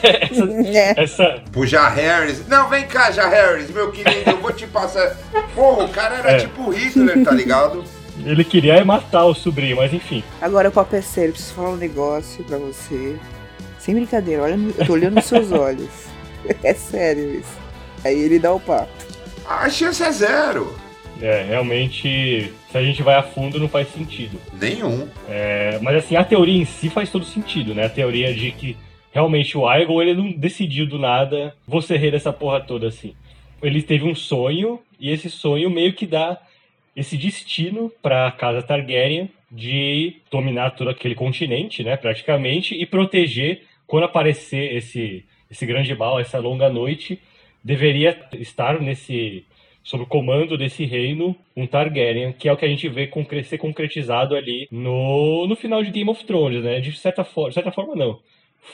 essa... 0.04 0.46
É. 0.76 1.04
essa 1.04 1.44
Pro 1.52 1.66
Jaehaerys. 1.66 2.48
Não, 2.48 2.70
vem 2.70 2.86
cá, 2.86 3.12
Jaehaerys, 3.12 3.70
meu 3.72 3.92
querido, 3.92 4.30
eu 4.30 4.38
vou 4.38 4.52
te 4.52 4.66
passar... 4.68 5.16
Porra, 5.54 5.86
o 5.86 5.90
cara 5.90 6.16
era 6.16 6.32
É. 6.32 6.38
tipo 6.40 6.70
Hitler, 6.70 7.24
tá 7.24 7.32
ligado? 7.32 7.84
ele 8.24 8.44
queria 8.46 8.84
matar 8.86 9.26
o 9.26 9.34
sobrinho, 9.34 9.76
mas 9.78 9.94
enfim. 9.94 10.24
Agora 10.42 10.70
o 10.70 10.72
papo 10.72 10.96
é 10.96 11.02
sério, 11.02 11.34
preciso 11.34 11.54
falar 11.54 11.72
um 11.72 11.76
negócio 11.76 12.44
pra 12.46 12.58
você. 12.58 13.18
Sem 13.78 13.94
brincadeira, 13.94 14.44
olha, 14.44 14.58
eu 14.78 14.86
tô 14.86 14.94
olhando 14.94 15.16
nos 15.16 15.26
seus 15.26 15.52
olhos. 15.52 15.90
É 16.64 16.74
sério 16.76 17.40
isso. 17.40 17.58
Aí 18.04 18.20
ele 18.20 18.38
dá 18.38 18.54
o 18.54 18.60
papo. 18.60 18.88
A 19.50 19.68
chance 19.68 20.04
é 20.04 20.12
zero. 20.12 20.76
É, 21.22 21.44
realmente, 21.44 22.52
se 22.70 22.78
a 22.78 22.84
gente 22.84 23.02
vai 23.02 23.16
a 23.16 23.24
fundo, 23.24 23.60
não 23.60 23.70
faz 23.70 23.88
sentido. 23.90 24.40
Nenhum. 24.54 25.08
É, 25.30 25.80
mas 25.82 25.98
assim, 25.98 26.16
a 26.16 26.24
teoria 26.24 26.62
em 26.62 26.66
si 26.66 26.90
faz 26.90 27.10
todo 27.10 27.24
sentido, 27.26 27.74
né? 27.74 27.86
A 27.86 27.90
teoria 27.90 28.34
de 28.34 28.52
que 28.52 28.76
realmente 29.14 29.58
o 29.58 29.68
Aegon, 29.68 30.02
ele 30.02 30.14
não 30.14 30.32
decidiu 30.32 30.86
do 30.86 31.00
nada, 31.00 31.56
vou 31.66 31.82
ser 31.82 31.98
rei 31.98 32.12
dessa 32.12 32.34
porra 32.34 32.60
toda, 32.60 32.88
assim. 32.88 33.16
Ele 33.64 33.82
teve 33.82 34.04
um 34.04 34.14
sonho, 34.14 34.80
e 35.00 35.10
esse 35.10 35.30
sonho 35.30 35.70
meio 35.70 35.94
que 35.94 36.06
dá 36.06 36.38
esse 36.96 37.18
destino 37.18 37.92
pra 38.02 38.30
casa 38.32 38.62
Targaryen 38.62 39.30
de 39.50 40.18
dominar 40.30 40.72
todo 40.72 40.90
aquele 40.90 41.16
continente, 41.16 41.84
né, 41.84 41.96
praticamente, 41.96 42.76
e 42.76 42.86
proteger, 42.86 43.64
quando 43.88 44.04
aparecer 44.04 44.76
esse, 44.76 45.24
esse 45.50 45.66
grande 45.66 45.96
mal, 45.96 46.20
essa 46.20 46.40
longa 46.40 46.70
noite, 46.70 47.20
deveria 47.64 48.20
estar 48.34 48.82
nesse 48.82 49.46
sob 49.86 50.04
o 50.04 50.08
comando 50.08 50.58
desse 50.58 50.84
reino 50.84 51.36
um 51.56 51.66
Targaryen, 51.66 52.34
que 52.34 52.50
é 52.50 52.52
o 52.52 52.58
que 52.58 52.66
a 52.66 52.68
gente 52.68 52.90
vê 52.90 53.06
concre- 53.08 53.44
ser 53.44 53.58
concretizado 53.60 54.36
ali 54.36 54.68
no, 54.72 55.46
no 55.48 55.56
final 55.56 55.82
de 55.84 55.92
Game 55.92 56.10
of 56.10 56.26
Thrones, 56.26 56.64
né? 56.64 56.80
De 56.82 56.92
certa, 56.98 57.24
for 57.24 57.48
de 57.50 57.54
certa 57.54 57.72
forma, 57.72 57.96
não. 57.96 58.20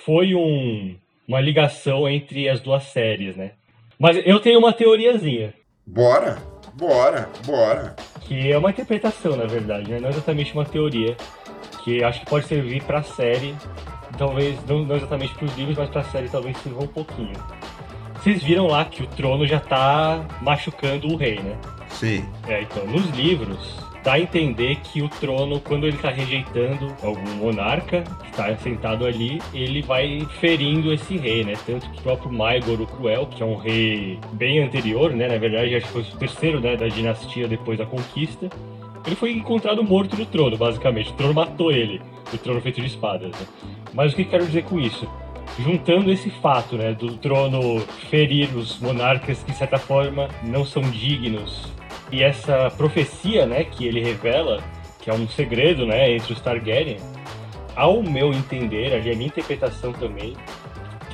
Foi 0.06 0.34
um, 0.34 0.95
uma 1.28 1.41
ligação 1.41 2.08
entre 2.08 2.47
as 2.47 2.62
duas 2.62 2.84
séries, 2.86 3.36
né? 3.36 3.52
Mas 4.00 4.19
eu 4.26 4.39
tenho 4.39 4.58
uma 4.58 4.74
teoriazinha, 4.74 5.54
Bora, 5.86 6.38
bora, 6.74 7.30
bora. 7.45 7.95
que 8.21 8.50
é 8.52 8.58
uma 8.58 8.69
interpretação, 8.69 9.36
na 9.36 9.45
verdade, 9.45 9.91
né? 9.91 10.00
Não 10.00 10.10
exatamente 10.10 10.54
uma 10.54 10.63
teoria, 10.65 11.15
que 11.84 12.02
acho 12.04 12.21
que 12.21 12.26
pode 12.26 12.45
servir 12.45 12.82
pra 12.84 13.04
série, 13.04 13.54
talvez, 14.17 14.63
não, 14.65 14.86
não 14.86 14.95
exatamente 14.95 15.36
pros 15.36 15.56
livros, 15.58 15.78
mas 15.78 15.89
pra 15.89 16.04
série 16.04 16.30
talvez 16.30 16.56
sirva 16.60 16.84
um 16.84 16.88
pouquinho. 16.88 17.34
Vocês 18.21 18.43
viram 18.43 18.67
lá 18.67 18.86
que 18.86 19.01
o 19.01 19.07
trono 19.07 19.47
já 19.47 19.60
tá 19.60 20.23
machucando 20.41 21.07
o 21.07 21.15
rei, 21.15 21.39
né? 21.39 21.57
Sim. 21.89 22.23
É, 22.47 22.62
então, 22.62 22.86
nos 22.86 23.10
livros, 23.17 23.79
dá 24.03 24.13
a 24.13 24.19
entender 24.19 24.75
que 24.77 25.01
o 25.01 25.10
trono, 25.10 25.60
quando 25.60 25.88
ele 25.88 25.97
tá 25.97 26.12
rejeitando 26.12 26.95
algum 27.01 27.36
monarca 27.38 28.03
que 28.23 28.31
tá 28.34 28.55
sentado 28.57 29.07
ali, 29.07 29.41
ele 29.51 29.81
vai 29.81 30.19
ferindo 30.39 30.93
esse 30.93 31.17
rei, 31.17 31.43
né? 31.43 31.53
Tanto 31.65 31.89
que 31.89 31.97
o 31.99 32.01
próprio 32.03 32.31
Maegor 32.31 32.79
o 32.79 32.86
Cruel, 32.86 33.25
que 33.25 33.41
é 33.41 33.45
um 33.45 33.55
rei 33.55 34.19
bem 34.34 34.60
anterior, 34.60 35.12
né? 35.15 35.27
Na 35.27 35.38
verdade, 35.38 35.75
acho 35.75 35.88
que 35.88 35.91
foi 35.91 36.01
o 36.01 36.17
terceiro, 36.17 36.60
né, 36.60 36.77
da 36.77 36.88
dinastia 36.88 37.47
depois 37.47 37.79
da 37.79 37.88
conquista, 37.88 38.49
ele 39.03 39.15
foi 39.15 39.31
encontrado 39.31 39.84
morto 39.84 40.15
no 40.15 40.27
trono, 40.27 40.55
basicamente. 40.57 41.10
O 41.10 41.13
trono 41.13 41.34
matou 41.34 41.71
ele. 41.71 41.99
o 42.31 42.38
trono 42.38 42.62
feito 42.62 42.79
de 42.79 42.88
espadas. 42.88 43.31
Né? 43.31 43.47
Mas 43.93 44.13
o 44.13 44.15
que 44.15 44.25
quero 44.25 44.45
dizer 44.45 44.63
com 44.63 44.79
isso? 44.79 45.07
Juntando 45.59 46.11
esse 46.11 46.29
fato, 46.29 46.77
né, 46.77 46.93
do 46.93 47.17
trono 47.17 47.79
ferir 48.09 48.55
os 48.55 48.79
monarcas 48.79 49.43
que 49.43 49.51
de 49.51 49.57
certa 49.57 49.77
forma 49.77 50.29
não 50.43 50.65
são 50.65 50.81
dignos. 50.81 51.71
E 52.11 52.23
essa 52.23 52.71
profecia, 52.71 53.45
né, 53.45 53.63
que 53.63 53.85
ele 53.85 54.01
revela, 54.01 54.61
que 55.01 55.09
é 55.09 55.13
um 55.13 55.27
segredo, 55.27 55.85
né, 55.85 56.13
entre 56.13 56.33
os 56.33 56.41
Targaryen, 56.41 56.97
ao 57.75 58.01
meu 58.01 58.33
entender, 58.33 58.93
ali 58.93 59.11
a 59.11 59.15
minha 59.15 59.27
interpretação 59.27 59.93
também, 59.93 60.35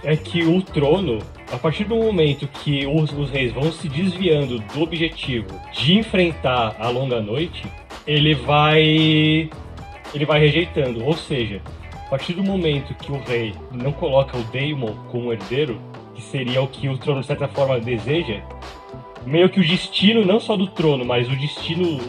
é 0.04 0.16
que 0.16 0.44
o 0.44 0.62
trono, 0.62 1.20
a 1.52 1.58
partir 1.58 1.84
do 1.84 1.96
momento 1.96 2.48
que 2.48 2.86
os, 2.86 3.12
os 3.12 3.30
reis 3.30 3.52
vão 3.52 3.72
se 3.72 3.90
desviando 3.90 4.60
do 4.60 4.82
objetivo 4.82 5.60
de 5.74 5.98
enfrentar 5.98 6.76
a 6.80 6.90
longa 6.90 7.22
noite, 7.22 7.66
ele 8.06 8.34
vai 8.34 9.50
ele 10.14 10.26
vai 10.26 10.40
rejeitando, 10.40 11.04
ou 11.04 11.14
seja, 11.14 11.62
a 12.08 12.10
partir 12.10 12.34
do 12.34 12.44
momento 12.44 12.96
que 12.96 13.12
o 13.12 13.20
rei 13.20 13.54
não 13.70 13.92
coloca 13.92 14.38
o 14.38 14.44
Daemon 14.46 14.94
como 15.12 15.34
herdeiro, 15.34 15.78
que 16.16 16.22
seria 16.22 16.62
o 16.62 16.68
que 16.68 16.88
o 16.88 16.98
trono 16.98 17.20
de 17.20 17.28
certa 17.28 17.50
forma 17.50 17.78
deseja, 17.82 18.42
meio 19.26 19.50
que 19.50 19.60
o 19.60 19.68
destino 19.68 20.26
não 20.26 20.40
só 20.40 20.56
do 20.56 20.68
trono, 20.68 21.04
mas 21.04 21.30
o 21.30 21.36
destino 21.36 22.00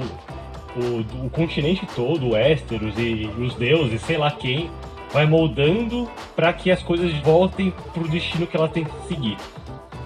o, 0.76 1.26
o 1.26 1.30
continente 1.30 1.84
todo, 1.96 2.26
o 2.26 2.30
Westeros 2.30 2.96
e, 2.96 3.24
e 3.24 3.26
os 3.26 3.56
deuses, 3.56 4.00
sei 4.02 4.16
lá 4.16 4.30
quem, 4.30 4.70
vai 5.12 5.26
moldando 5.26 6.08
para 6.37 6.52
que 6.52 6.70
as 6.70 6.80
coisas 6.80 7.12
voltem 7.24 7.72
pro 7.92 8.08
destino 8.08 8.46
que 8.46 8.56
ela 8.56 8.68
tem 8.68 8.84
que 8.84 9.08
seguir. 9.08 9.37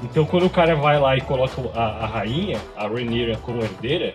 Então, 0.02 0.24
quando 0.24 0.46
o 0.46 0.50
cara 0.50 0.74
vai 0.74 0.98
lá 0.98 1.18
e 1.18 1.20
coloca 1.20 1.60
a, 1.74 2.04
a 2.04 2.06
rainha, 2.06 2.58
a 2.74 2.88
Rhaenyra, 2.88 3.36
como 3.42 3.62
herdeira, 3.62 4.14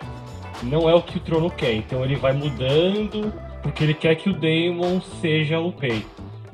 não 0.60 0.90
é 0.90 0.94
o 0.94 1.00
que 1.00 1.18
o 1.18 1.20
trono 1.20 1.48
quer. 1.48 1.72
Então, 1.72 2.04
ele 2.04 2.16
vai 2.16 2.32
mudando 2.32 3.32
porque 3.62 3.84
ele 3.84 3.94
quer 3.94 4.14
que 4.16 4.30
o 4.30 4.32
Daemon 4.32 5.00
seja 5.20 5.58
o 5.58 5.70
rei. 5.70 6.04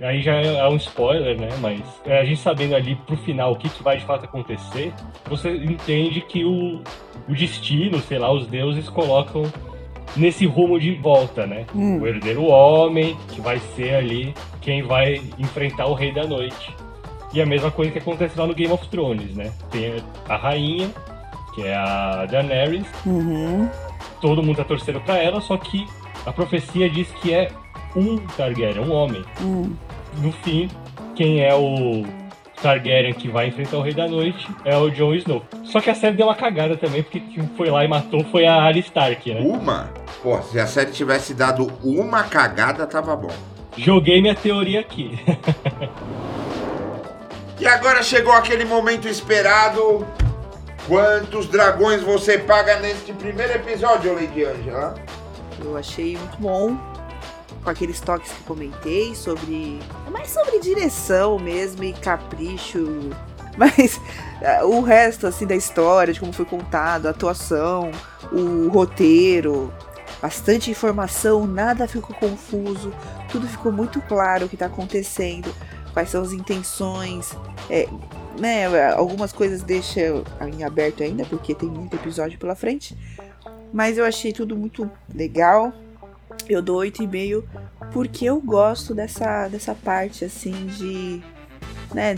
Aí 0.00 0.20
já 0.20 0.34
é, 0.34 0.56
é 0.56 0.68
um 0.68 0.76
spoiler, 0.76 1.38
né? 1.38 1.48
Mas 1.60 1.80
é, 2.04 2.20
a 2.20 2.24
gente 2.24 2.40
sabendo 2.40 2.74
ali 2.74 2.96
pro 3.06 3.16
final 3.16 3.52
o 3.52 3.56
que, 3.56 3.68
que 3.68 3.82
vai 3.82 3.96
de 3.96 4.04
fato 4.04 4.24
acontecer, 4.24 4.92
você 5.28 5.50
entende 5.56 6.20
que 6.20 6.44
o, 6.44 6.82
o 7.28 7.32
destino, 7.34 8.00
sei 8.00 8.18
lá, 8.18 8.32
os 8.32 8.46
deuses 8.46 8.88
colocam 8.88 9.44
nesse 10.16 10.46
rumo 10.46 10.78
de 10.78 10.94
volta, 10.94 11.46
né? 11.46 11.64
Hum. 11.74 12.00
O 12.00 12.06
herdeiro 12.06 12.44
homem, 12.44 13.16
que 13.28 13.40
vai 13.40 13.58
ser 13.58 13.94
ali 13.94 14.34
quem 14.60 14.82
vai 14.82 15.20
enfrentar 15.38 15.86
o 15.86 15.94
Rei 15.94 16.12
da 16.12 16.26
Noite. 16.26 16.74
E 17.32 17.40
a 17.40 17.46
mesma 17.46 17.70
coisa 17.70 17.90
que 17.90 17.98
acontece 17.98 18.38
lá 18.38 18.46
no 18.46 18.54
Game 18.54 18.72
of 18.72 18.86
Thrones, 18.88 19.34
né? 19.34 19.52
Tem 19.70 19.96
a 20.28 20.36
rainha, 20.36 20.88
que 21.54 21.62
é 21.62 21.74
a 21.74 22.26
Daenerys. 22.26 22.86
Uhum. 23.04 23.68
Todo 24.20 24.42
mundo 24.42 24.56
tá 24.56 24.64
torcendo 24.64 25.00
pra 25.00 25.16
ela, 25.16 25.40
só 25.40 25.56
que 25.56 25.86
a 26.26 26.32
profecia 26.32 26.88
diz 26.88 27.08
que 27.20 27.32
é 27.32 27.50
um 27.94 28.18
Targaryen, 28.18 28.80
um 28.80 28.92
homem. 28.92 29.24
Uhum. 29.40 29.76
No 30.18 30.32
fim, 30.32 30.68
quem 31.14 31.44
é 31.44 31.54
o 31.54 32.04
Targaryen 32.62 33.12
que 33.12 33.28
vai 33.28 33.48
enfrentar 33.48 33.76
o 33.76 33.82
Rei 33.82 33.94
da 33.94 34.08
Noite 34.08 34.48
é 34.64 34.76
o 34.76 34.90
Jon 34.90 35.14
Snow. 35.14 35.42
Só 35.64 35.80
que 35.80 35.90
a 35.90 35.94
série 35.94 36.16
deu 36.16 36.26
uma 36.26 36.34
cagada 36.34 36.76
também, 36.76 37.02
porque 37.02 37.20
quem 37.20 37.46
foi 37.56 37.68
lá 37.70 37.84
e 37.84 37.88
matou 37.88 38.24
foi 38.24 38.46
a 38.46 38.54
Arya 38.54 38.80
Stark, 38.80 39.34
né? 39.34 39.40
Uma? 39.40 39.92
Pô, 40.22 40.40
se 40.42 40.58
a 40.58 40.66
série 40.66 40.90
tivesse 40.90 41.34
dado 41.34 41.70
uma 41.82 42.22
cagada, 42.24 42.86
tava 42.86 43.14
bom. 43.16 43.32
Joguei 43.76 44.20
minha 44.20 44.34
teoria 44.34 44.80
aqui. 44.80 45.18
e 47.60 47.66
agora 47.66 48.02
chegou 48.02 48.32
aquele 48.32 48.64
momento 48.64 49.08
esperado. 49.08 50.06
Quantos 50.86 51.46
dragões 51.46 52.02
você 52.02 52.38
paga 52.38 52.78
neste 52.78 53.12
primeiro 53.12 53.54
episódio, 53.54 54.14
Lady 54.14 54.44
Angela? 54.44 54.94
Eu 55.62 55.76
achei 55.76 56.16
muito 56.16 56.36
bom 56.38 56.76
com 57.62 57.70
aqueles 57.70 58.00
toques 58.00 58.30
que 58.32 58.42
comentei 58.44 59.14
sobre. 59.14 59.80
É 60.06 60.10
mais 60.10 60.30
sobre 60.30 60.58
direção 60.60 61.38
mesmo 61.38 61.82
e 61.84 61.92
capricho. 61.92 63.10
Mas 63.56 64.00
uh, 64.62 64.66
o 64.66 64.82
resto, 64.82 65.26
assim, 65.26 65.46
da 65.46 65.54
história, 65.54 66.12
de 66.12 66.18
como 66.18 66.32
foi 66.32 66.44
contado, 66.44 67.06
a 67.06 67.10
atuação, 67.10 67.90
o 68.32 68.68
roteiro, 68.68 69.72
bastante 70.20 70.70
informação, 70.70 71.46
nada 71.46 71.86
ficou 71.86 72.16
confuso, 72.16 72.92
tudo 73.30 73.46
ficou 73.46 73.70
muito 73.70 74.00
claro 74.02 74.46
o 74.46 74.48
que 74.48 74.56
está 74.56 74.66
acontecendo, 74.66 75.54
quais 75.92 76.10
são 76.10 76.22
as 76.22 76.32
intenções. 76.32 77.32
É, 77.70 77.88
né, 78.38 78.92
algumas 78.92 79.32
coisas 79.32 79.62
deixa 79.62 80.00
em 80.52 80.64
aberto 80.64 81.04
ainda, 81.04 81.24
porque 81.24 81.54
tem 81.54 81.68
muito 81.68 81.94
episódio 81.94 82.38
pela 82.38 82.56
frente. 82.56 82.96
Mas 83.74 83.98
eu 83.98 84.04
achei 84.04 84.32
tudo 84.32 84.56
muito 84.56 84.88
legal, 85.12 85.72
eu 86.48 86.62
dou 86.62 86.80
8,5 86.80 87.42
porque 87.92 88.24
eu 88.24 88.40
gosto 88.40 88.94
dessa, 88.94 89.48
dessa 89.48 89.74
parte 89.74 90.24
assim 90.24 90.66
de, 90.66 91.20
né, 91.92 92.14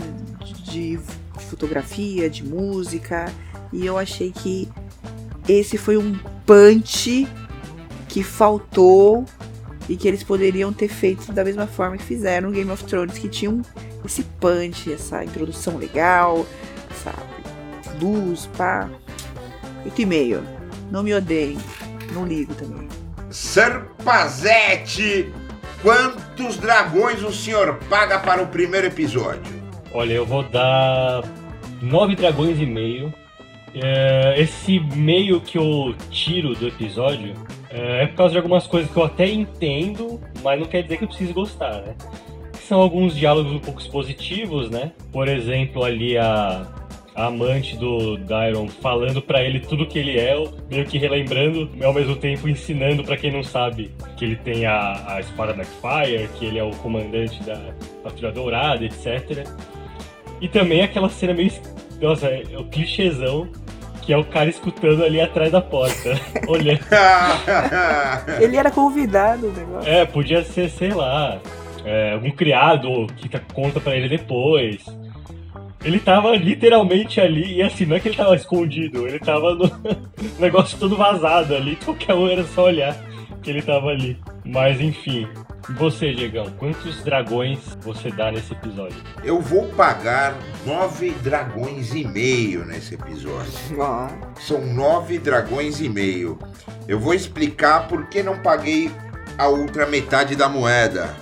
de 0.63 0.99
fotografia, 1.49 2.29
de 2.29 2.45
música, 2.45 3.25
e 3.73 3.83
eu 3.83 3.97
achei 3.97 4.31
que 4.31 4.69
esse 5.49 5.79
foi 5.79 5.97
um 5.97 6.15
punch 6.45 7.27
que 8.07 8.21
faltou 8.21 9.25
e 9.89 9.97
que 9.97 10.07
eles 10.07 10.23
poderiam 10.23 10.71
ter 10.71 10.89
feito 10.89 11.33
da 11.33 11.43
mesma 11.43 11.65
forma 11.65 11.97
que 11.97 12.03
fizeram 12.03 12.51
Game 12.51 12.69
of 12.69 12.83
Thrones, 12.83 13.17
que 13.17 13.27
tinham 13.27 13.63
esse 14.05 14.21
punch, 14.39 14.93
essa 14.93 15.23
introdução 15.23 15.77
legal, 15.77 16.45
essa 16.91 17.13
luz, 17.99 18.47
pá. 18.55 18.87
8,5. 19.87 20.56
Não 20.91 21.03
me 21.03 21.13
odeiem, 21.13 21.57
não 22.13 22.25
ligo 22.25 22.53
também. 22.55 22.87
Serpazete, 23.29 25.31
quantos 25.81 26.57
dragões 26.57 27.21
o 27.23 27.31
senhor 27.31 27.75
paga 27.89 28.19
para 28.19 28.41
o 28.41 28.47
primeiro 28.47 28.87
episódio? 28.87 29.61
Olha, 29.93 30.13
eu 30.13 30.25
vou 30.25 30.43
dar 30.43 31.23
nove 31.81 32.15
dragões 32.15 32.59
e 32.59 32.65
meio. 32.65 33.13
É, 33.73 34.41
esse 34.41 34.79
meio 34.79 35.41
que 35.41 35.57
eu 35.57 35.93
tiro 36.09 36.55
do 36.55 36.67
episódio 36.67 37.33
é, 37.69 38.03
é 38.03 38.07
por 38.07 38.15
causa 38.15 38.31
de 38.31 38.37
algumas 38.37 38.65
coisas 38.65 38.89
que 38.89 38.97
eu 38.97 39.03
até 39.03 39.29
entendo, 39.29 40.19
mas 40.41 40.59
não 40.59 40.67
quer 40.67 40.83
dizer 40.83 40.97
que 40.97 41.03
eu 41.03 41.07
precise 41.07 41.33
gostar, 41.33 41.81
né? 41.81 41.95
São 42.67 42.79
alguns 42.79 43.15
diálogos 43.15 43.51
um 43.51 43.59
pouco 43.59 43.79
expositivos, 43.79 44.69
né? 44.69 44.93
Por 45.11 45.27
exemplo, 45.27 45.83
ali 45.83 46.17
a, 46.17 46.65
a 47.17 47.25
amante 47.25 47.75
do 47.75 48.15
Dairon 48.15 48.67
falando 48.67 49.19
para 49.23 49.41
ele 49.41 49.59
tudo 49.59 49.87
que 49.87 49.97
ele 49.97 50.19
é, 50.19 50.35
meio 50.69 50.85
que 50.85 50.99
relembrando 50.99 51.67
e 51.75 51.83
ao 51.83 51.91
mesmo 51.91 52.15
tempo 52.15 52.47
ensinando 52.47 53.03
para 53.03 53.17
quem 53.17 53.31
não 53.31 53.43
sabe 53.43 53.91
que 54.15 54.23
ele 54.23 54.35
tem 54.35 54.67
a, 54.67 55.15
a 55.15 55.19
espada 55.19 55.53
Nightfire, 55.53 56.29
que 56.37 56.45
ele 56.45 56.59
é 56.59 56.63
o 56.63 56.69
comandante 56.75 57.41
da 57.43 57.59
Patrulha 58.03 58.31
Dourada, 58.31 58.85
etc. 58.85 59.47
E 60.39 60.47
também 60.47 60.83
aquela 60.83 61.09
cena 61.09 61.33
meio. 61.33 61.51
Nossa, 61.99 62.27
é 62.27 62.55
o 62.55 62.65
clichêzão 62.65 63.49
que 64.03 64.13
é 64.13 64.17
o 64.17 64.23
cara 64.23 64.49
escutando 64.49 65.03
ali 65.03 65.19
atrás 65.19 65.51
da 65.51 65.59
porta, 65.59 66.11
olhando. 66.47 66.79
Ele 68.39 68.55
era 68.55 68.71
convidado, 68.71 69.47
o 69.47 69.51
negócio. 69.51 69.89
É, 69.89 70.05
podia 70.05 70.45
ser, 70.45 70.69
sei 70.69 70.93
lá, 70.93 71.41
é, 71.83 72.13
algum 72.13 72.31
criado 72.31 73.07
que 73.17 73.27
conta 73.53 73.81
para 73.81 73.97
ele 73.97 74.07
depois. 74.07 74.85
Ele 75.83 75.99
tava 75.99 76.35
literalmente 76.35 77.21
ali, 77.21 77.57
e 77.57 77.61
assim, 77.61 77.85
não 77.85 77.95
é 77.95 77.99
que 77.99 78.09
ele 78.09 78.17
tava 78.17 78.35
escondido, 78.35 79.07
ele 79.07 79.19
tava 79.19 79.53
no 79.53 79.71
negócio 80.39 80.77
todo 80.77 80.97
vazado 80.97 81.55
ali, 81.55 81.75
qualquer 81.77 82.15
um 82.15 82.27
era 82.27 82.43
só 82.43 82.65
olhar 82.65 82.95
que 83.41 83.51
ele 83.51 83.61
tava 83.61 83.87
ali. 83.87 84.17
Mas 84.43 84.81
enfim, 84.81 85.27
você, 85.71 86.13
Diegão, 86.13 86.49
quantos 86.57 87.03
dragões 87.03 87.59
você 87.81 88.09
dá 88.09 88.31
nesse 88.31 88.53
episódio? 88.53 88.97
Eu 89.21 89.41
vou 89.41 89.67
pagar 89.69 90.33
nove 90.65 91.11
dragões 91.21 91.93
e 91.93 92.05
meio 92.05 92.65
nesse 92.65 92.95
episódio. 92.95 93.51
Ah. 93.81 94.09
São 94.39 94.65
nove 94.73 95.19
dragões 95.19 95.81
e 95.81 95.89
meio. 95.89 96.39
Eu 96.87 96.99
vou 96.99 97.13
explicar 97.13 97.87
por 97.87 98.07
que 98.07 98.23
não 98.23 98.39
paguei 98.39 98.89
a 99.37 99.47
outra 99.47 99.85
metade 99.85 100.35
da 100.35 100.47
moeda. 100.47 101.13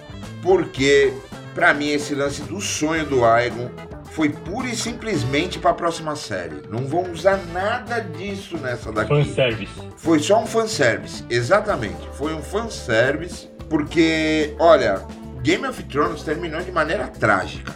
Porque, 0.44 1.12
para 1.56 1.74
mim, 1.74 1.90
esse 1.90 2.14
lance 2.14 2.44
do 2.44 2.62
sonho 2.62 3.06
do 3.06 3.26
Aegon 3.26 3.72
foi 4.16 4.30
pura 4.30 4.68
e 4.70 4.76
simplesmente 4.78 5.60
para 5.60 5.72
a 5.72 5.74
próxima 5.74 6.16
série. 6.16 6.62
Não 6.70 6.88
vão 6.88 7.12
usar 7.12 7.38
nada 7.52 8.00
disso 8.00 8.58
nessa 8.58 8.90
daqui. 8.90 9.10
Fanservice. 9.10 9.74
Foi 9.98 10.20
só 10.20 10.42
um 10.42 10.48
fanservice, 10.48 11.26
exatamente. 11.30 12.08
Foi 12.14 12.34
um 12.34 12.42
fanservice, 12.42 13.50
porque, 13.70 14.56
olha, 14.58 15.02
Game 15.42 15.68
of 15.68 15.84
Thrones 15.84 16.24
terminou 16.24 16.62
de 16.62 16.72
maneira 16.72 17.08
trágica. 17.08 17.74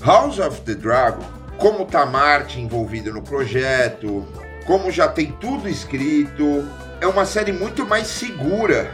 House 0.00 0.38
of 0.38 0.60
the 0.60 0.74
Dragon, 0.74 1.24
como 1.58 1.84
tá 1.84 2.06
Martin 2.06 2.60
envolvido 2.60 3.12
no 3.12 3.20
projeto, 3.20 4.24
como 4.66 4.92
já 4.92 5.08
tem 5.08 5.32
tudo 5.40 5.68
escrito, 5.68 6.68
é 7.00 7.06
uma 7.08 7.26
série 7.26 7.50
muito 7.50 7.84
mais 7.84 8.06
segura. 8.06 8.88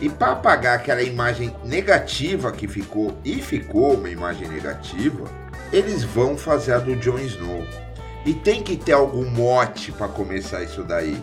E 0.00 0.08
para 0.08 0.32
apagar 0.32 0.74
aquela 0.74 1.02
imagem 1.02 1.54
negativa 1.64 2.50
que 2.50 2.66
ficou, 2.66 3.16
e 3.24 3.40
ficou 3.40 3.94
uma 3.94 4.10
imagem 4.10 4.48
negativa, 4.48 5.47
eles 5.72 6.04
vão 6.04 6.36
fazer 6.36 6.72
a 6.72 6.78
do 6.78 6.96
Jon 6.96 7.18
Snow. 7.18 7.64
E 8.24 8.34
tem 8.34 8.62
que 8.62 8.76
ter 8.76 8.92
algum 8.92 9.28
mote 9.30 9.92
para 9.92 10.08
começar 10.08 10.62
isso 10.62 10.82
daí. 10.82 11.16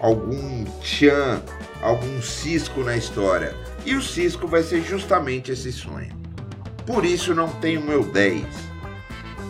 Algum 0.00 0.64
tchan, 0.80 1.42
algum 1.82 2.22
cisco 2.22 2.80
na 2.82 2.96
história. 2.96 3.54
E 3.84 3.94
o 3.94 4.02
cisco 4.02 4.46
vai 4.46 4.62
ser 4.62 4.82
justamente 4.82 5.52
esse 5.52 5.72
sonho. 5.72 6.16
Por 6.86 7.04
isso 7.04 7.34
não 7.34 7.48
tenho 7.48 7.80
meu 7.82 8.02
10. 8.04 8.44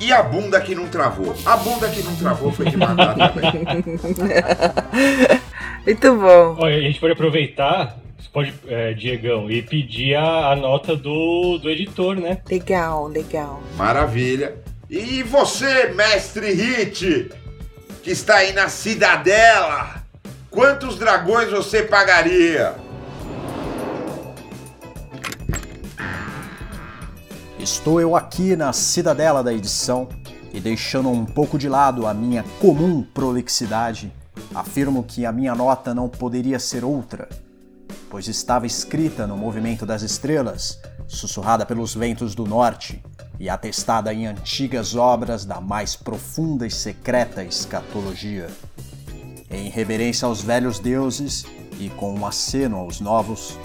E 0.00 0.12
a 0.12 0.22
bunda 0.22 0.61
que 0.61 0.74
não 0.74 0.87
travou? 0.87 1.34
A 1.44 1.56
bunda 1.56 1.88
que 1.88 2.02
não 2.02 2.14
travou 2.16 2.52
foi 2.52 2.66
de 2.70 2.76
matar 2.76 3.14
também. 3.16 3.84
Muito 5.84 6.14
bom. 6.14 6.56
Olha, 6.58 6.76
a 6.76 6.80
gente 6.80 7.00
pode 7.00 7.12
aproveitar, 7.14 7.98
pode, 8.38 8.55
é, 8.68 8.92
Diegão, 8.92 9.51
e 9.51 9.61
pedir 9.62 10.14
a, 10.14 10.53
a 10.53 10.57
nota 10.57 10.94
do, 10.94 11.59
do 11.59 11.68
editor, 11.68 12.14
né? 12.16 12.40
Legal, 12.48 13.09
legal. 13.09 13.61
Maravilha. 13.77 14.57
E 14.88 15.24
você, 15.24 15.88
mestre 15.88 16.53
Hit, 16.53 17.31
que 18.01 18.11
está 18.11 18.37
aí 18.37 18.53
na 18.53 18.68
Cidadela, 18.68 20.05
quantos 20.51 20.96
dragões 20.96 21.51
você 21.51 21.83
pagaria? 21.83 22.77
Estou 27.59 28.01
eu 28.01 28.14
aqui 28.14 28.55
na 28.55 28.72
cidadela 28.72 29.42
da 29.42 29.53
edição 29.53 30.09
e 30.55 30.61
deixando 30.61 31.11
um 31.11 31.24
pouco 31.24 31.59
de 31.59 31.68
lado 31.68 32.07
a 32.07 32.14
minha 32.14 32.44
comum 32.61 33.03
prolixidade, 33.03 34.12
afirmo 34.55 35.03
que 35.03 35.27
a 35.27 35.33
minha 35.33 35.57
nota 35.57 35.92
não 35.92 36.09
poderia 36.09 36.59
ser 36.59 36.85
outra, 36.85 37.29
pois 38.11 38.29
estava 38.29 38.66
escrita 38.66 39.27
no 39.27 39.37
movimento 39.37 39.85
das 39.85 40.03
estrelas, 40.03 40.79
sussurrada 41.07 41.64
pelos 41.64 41.94
ventos 41.94 42.35
do 42.35 42.47
norte 42.47 43.03
e 43.38 43.49
atestada 43.49 44.12
em 44.12 44.27
antigas 44.27 44.94
obras 44.94 45.44
da 45.44 45.61
mais 45.61 45.94
profunda 45.94 46.66
e 46.66 46.71
secreta 46.71 47.44
escatologia. 47.44 48.49
Em 49.51 49.68
reverência 49.68 50.27
aos 50.27 50.42
velhos 50.42 50.79
deuses 50.79 51.44
e 51.79 51.88
com 51.90 52.14
um 52.14 52.27
aceno 52.27 52.77
aos 52.77 53.01
novos, 53.01 53.57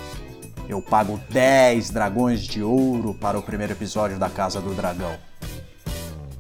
eu 0.69 0.81
pago 0.81 1.19
10 1.29 1.89
dragões 1.89 2.41
de 2.41 2.63
ouro 2.63 3.13
para 3.13 3.37
o 3.37 3.43
primeiro 3.43 3.73
episódio 3.73 4.17
da 4.17 4.29
Casa 4.29 4.61
do 4.61 4.73
Dragão. 4.73 5.17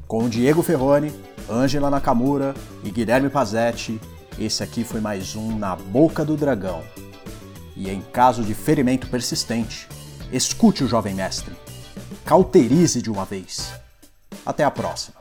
Com 0.07 0.29
Diego 0.29 0.61
Ferrone, 0.61 1.13
Ângela 1.49 1.89
Nakamura 1.89 2.53
e 2.83 2.91
Guilherme 2.91 3.29
Pazetti, 3.29 3.99
esse 4.39 4.63
aqui 4.63 4.83
foi 4.83 5.01
mais 5.01 5.35
um 5.35 5.57
Na 5.57 5.75
Boca 5.75 6.23
do 6.23 6.37
Dragão 6.37 6.81
e, 7.83 7.89
em 7.89 8.01
caso 8.01 8.43
de 8.43 8.53
ferimento 8.53 9.07
persistente, 9.07 9.89
escute 10.31 10.83
o 10.83 10.87
jovem 10.87 11.13
mestre. 11.13 11.53
Cauterize 12.25 13.01
de 13.01 13.11
uma 13.11 13.25
vez. 13.25 13.73
Até 14.45 14.63
a 14.63 14.71
próxima. 14.71 15.17